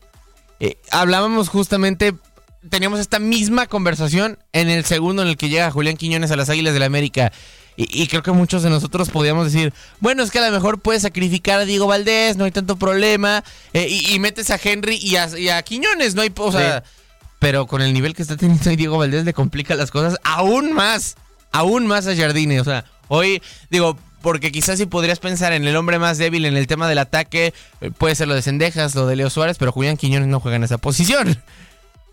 Hablábamos 0.91 1.49
justamente, 1.49 2.15
teníamos 2.71 2.99
esta 2.99 3.19
misma 3.19 3.67
conversación 3.67 4.39
en 4.53 4.71
el 4.71 4.85
segundo 4.85 5.23
en 5.23 5.29
el 5.29 5.37
que 5.37 5.49
llega 5.49 5.71
Julián 5.71 5.97
Quiñones 5.97 6.31
a 6.31 6.37
las 6.37 6.49
Águilas 6.49 6.73
del 6.73 6.81
la 6.81 6.87
América. 6.87 7.33
Y, 7.77 8.03
y 8.03 8.07
creo 8.07 8.23
que 8.23 8.33
muchos 8.33 8.63
de 8.63 8.71
nosotros 8.71 9.11
podíamos 9.11 9.53
decir, 9.53 9.73
bueno, 10.01 10.23
es 10.23 10.31
que 10.31 10.39
a 10.39 10.47
lo 10.49 10.53
mejor 10.53 10.81
puedes 10.81 11.03
sacrificar 11.03 11.61
a 11.61 11.65
Diego 11.65 11.87
Valdés, 11.87 12.37
no 12.37 12.45
hay 12.45 12.51
tanto 12.53 12.77
problema, 12.77 13.43
eh, 13.73 13.89
y, 13.89 14.15
y 14.15 14.19
metes 14.19 14.51
a 14.51 14.61
Henry 14.63 14.97
y 14.97 15.17
a, 15.17 15.29
y 15.39 15.49
a 15.49 15.63
Quiñones, 15.63 16.15
no 16.15 16.23
hay, 16.23 16.33
o 16.37 16.53
sea, 16.53 16.85
pero 17.45 17.67
con 17.67 17.83
el 17.83 17.93
nivel 17.93 18.15
que 18.15 18.23
está 18.23 18.39
teniendo 18.39 18.71
ahí 18.71 18.77
Diego 18.77 18.97
Valdés 18.97 19.27
le 19.27 19.35
complica 19.35 19.75
las 19.75 19.91
cosas 19.91 20.19
aún 20.25 20.73
más, 20.73 21.17
aún 21.53 21.87
más 21.87 22.07
a 22.07 22.17
Jardine. 22.17 22.59
O 22.59 22.65
sea, 22.65 22.87
hoy, 23.09 23.43
digo, 23.69 23.99
porque 24.23 24.51
quizás 24.51 24.79
si 24.79 24.87
podrías 24.87 25.19
pensar 25.19 25.53
en 25.53 25.67
el 25.67 25.77
hombre 25.77 25.99
más 25.99 26.17
débil 26.17 26.47
en 26.47 26.57
el 26.57 26.67
tema 26.67 26.89
del 26.89 26.97
ataque, 26.97 27.53
eh, 27.83 27.91
puede 27.91 28.15
ser 28.15 28.29
lo 28.29 28.35
de 28.35 28.41
Sendejas, 28.41 28.95
lo 28.95 29.07
de 29.07 29.17
Leo 29.17 29.29
Suárez, 29.29 29.59
pero 29.59 29.73
Julián 29.73 29.99
Quiñones 29.99 30.29
no 30.29 30.41
juega 30.41 30.57
en 30.57 30.65
esa 30.65 30.79
posición. 30.79 31.43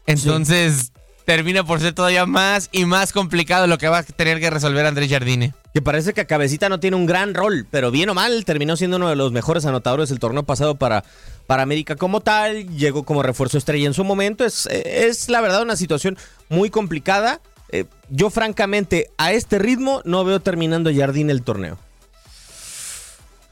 Entonces, 0.06 0.92
termina 1.26 1.64
por 1.64 1.80
ser 1.80 1.94
todavía 1.94 2.26
más 2.26 2.70
y 2.72 2.86
más 2.86 3.14
complicado 3.14 3.68
lo 3.68 3.78
que 3.78 3.88
va 3.88 4.00
a 4.00 4.04
tener 4.04 4.40
que 4.40 4.50
resolver 4.50 4.86
Andrés 4.86 5.10
Jardine. 5.10 5.54
Que 5.74 5.82
parece 5.82 6.14
que 6.14 6.26
Cabecita 6.26 6.70
no 6.70 6.80
tiene 6.80 6.98
un 6.98 7.06
gran 7.06 7.34
rol, 7.34 7.66
pero 7.70 7.92
bien 7.92 8.10
o 8.10 8.14
mal 8.14 8.44
terminó 8.46 8.76
siendo 8.76 8.98
uno 8.98 9.10
de 9.10 9.16
los 9.16 9.32
mejores 9.32 9.66
anotadores 9.66 10.10
del 10.10 10.20
torneo 10.20 10.44
pasado 10.44 10.76
para, 10.76 11.04
para 11.48 11.64
América 11.64 11.96
como 11.96 12.22
tal. 12.22 12.68
Llegó 12.76 13.04
como 13.04 13.24
refuerzo 13.24 13.58
estrella 13.58 13.88
en 13.88 13.94
su 13.94 14.04
momento. 14.04 14.44
Es, 14.46 14.66
es 14.66 15.30
la 15.30 15.42
verdad 15.42 15.62
una 15.62 15.78
situación 15.78 16.18
muy 16.50 16.70
complicada. 16.70 17.40
Eh, 17.70 17.86
yo 18.10 18.30
francamente 18.30 19.12
a 19.18 19.32
este 19.32 19.60
ritmo 19.60 20.02
no 20.04 20.26
veo 20.26 20.42
terminando 20.42 20.92
Jardín 20.94 21.30
el 21.30 21.42
torneo. 21.42 21.78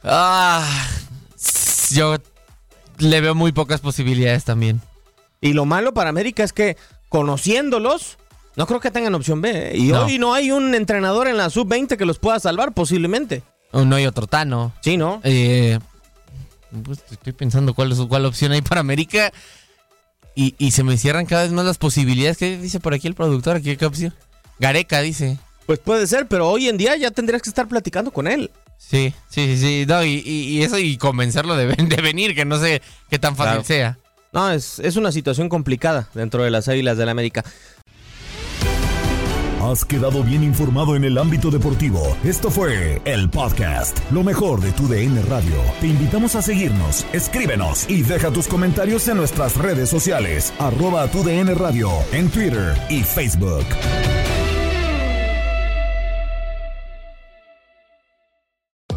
Ah, 0.03 0.87
yo 1.91 2.17
le 2.97 3.21
veo 3.21 3.35
muy 3.35 3.51
pocas 3.51 3.79
posibilidades 3.79 4.43
también. 4.43 4.81
Y 5.41 5.53
lo 5.53 5.65
malo 5.65 5.93
para 5.93 6.09
América 6.09 6.43
es 6.43 6.51
que 6.51 6.75
conociéndolos, 7.09 8.17
no 8.55 8.65
creo 8.67 8.79
que 8.79 8.91
tengan 8.91 9.15
opción 9.15 9.41
B. 9.41 9.71
¿eh? 9.71 9.77
Y 9.77 9.87
No. 9.89 10.05
hoy 10.05 10.17
no 10.19 10.33
hay 10.33 10.51
un 10.51 10.73
entrenador 10.75 11.27
en 11.27 11.37
la 11.37 11.49
sub-20 11.49 11.97
que 11.97 12.05
los 12.05 12.19
pueda 12.19 12.39
salvar 12.39 12.73
posiblemente. 12.73 13.43
Oh, 13.71 13.85
No 13.85 13.95
hay 13.95 14.05
otro 14.05 14.27
Tano. 14.27 14.73
Sí, 14.81 14.97
¿no? 14.97 15.21
Eh, 15.23 15.79
pues, 16.83 16.99
estoy 17.11 17.33
pensando 17.33 17.73
cuál, 17.73 17.91
es, 17.91 17.99
cuál 17.99 18.25
opción 18.25 18.51
hay 18.51 18.61
para 18.61 18.81
América. 18.81 19.31
Y, 20.35 20.55
y 20.57 20.71
se 20.71 20.83
me 20.83 20.97
cierran 20.97 21.25
cada 21.25 21.43
vez 21.43 21.51
más 21.51 21.65
las 21.65 21.77
posibilidades. 21.77 22.37
¿Qué 22.37 22.57
dice 22.57 22.79
por 22.79 22.93
aquí 22.93 23.07
el 23.07 23.15
productor? 23.15 23.61
¿Qué, 23.61 23.75
qué 23.77 23.85
opción? 23.85 24.13
Gareca 24.59 25.01
dice. 25.01 25.37
Pues 25.65 25.79
puede 25.79 26.07
ser, 26.07 26.27
pero 26.27 26.49
hoy 26.49 26.67
en 26.69 26.77
día 26.77 26.95
ya 26.95 27.11
tendrías 27.11 27.41
que 27.41 27.49
estar 27.49 27.67
platicando 27.67 28.11
con 28.11 28.27
él. 28.27 28.49
Sí, 28.77 29.13
sí, 29.29 29.45
sí, 29.45 29.57
sí. 29.57 29.85
No, 29.87 30.03
y, 30.03 30.23
y- 30.25 30.57
y 30.57 30.63
eso 30.63 30.79
y 30.79 30.97
convencerlo 30.97 31.55
de, 31.55 31.65
ven- 31.67 31.89
de 31.89 31.97
venir, 32.01 32.33
que 32.33 32.45
no 32.45 32.57
sé 32.59 32.81
qué 33.09 33.19
tan 33.19 33.35
fácil 33.35 33.51
Claro. 33.63 33.63
sea. 33.65 33.97
No, 34.31 34.51
es, 34.51 34.79
es 34.79 34.95
una 34.95 35.11
situación 35.11 35.49
complicada 35.49 36.09
dentro 36.13 36.43
de 36.43 36.51
las 36.51 36.67
Águilas 36.67 36.97
del 36.97 37.09
América. 37.09 37.43
Has 39.61 39.83
quedado 39.83 40.23
bien 40.23 40.43
informado 40.43 40.95
en 40.95 41.03
el 41.03 41.17
ámbito 41.17 41.51
deportivo. 41.51 42.17
Esto 42.23 42.49
fue 42.49 43.01
el 43.03 43.29
podcast, 43.29 43.99
lo 44.09 44.23
mejor 44.23 44.61
de 44.61 44.71
tu 44.71 44.87
DN 44.87 45.21
Radio. 45.23 45.55
Te 45.81 45.87
invitamos 45.87 46.35
a 46.35 46.41
seguirnos, 46.41 47.05
escríbenos 47.11 47.89
y 47.89 48.01
deja 48.03 48.31
tus 48.31 48.47
comentarios 48.47 49.07
en 49.09 49.17
nuestras 49.17 49.57
redes 49.57 49.89
sociales, 49.89 50.53
arroba 50.59 51.07
tu 51.11 51.23
DN 51.23 51.53
Radio, 51.55 51.91
en 52.13 52.29
Twitter 52.29 52.73
y 52.89 53.03
Facebook. 53.03 53.65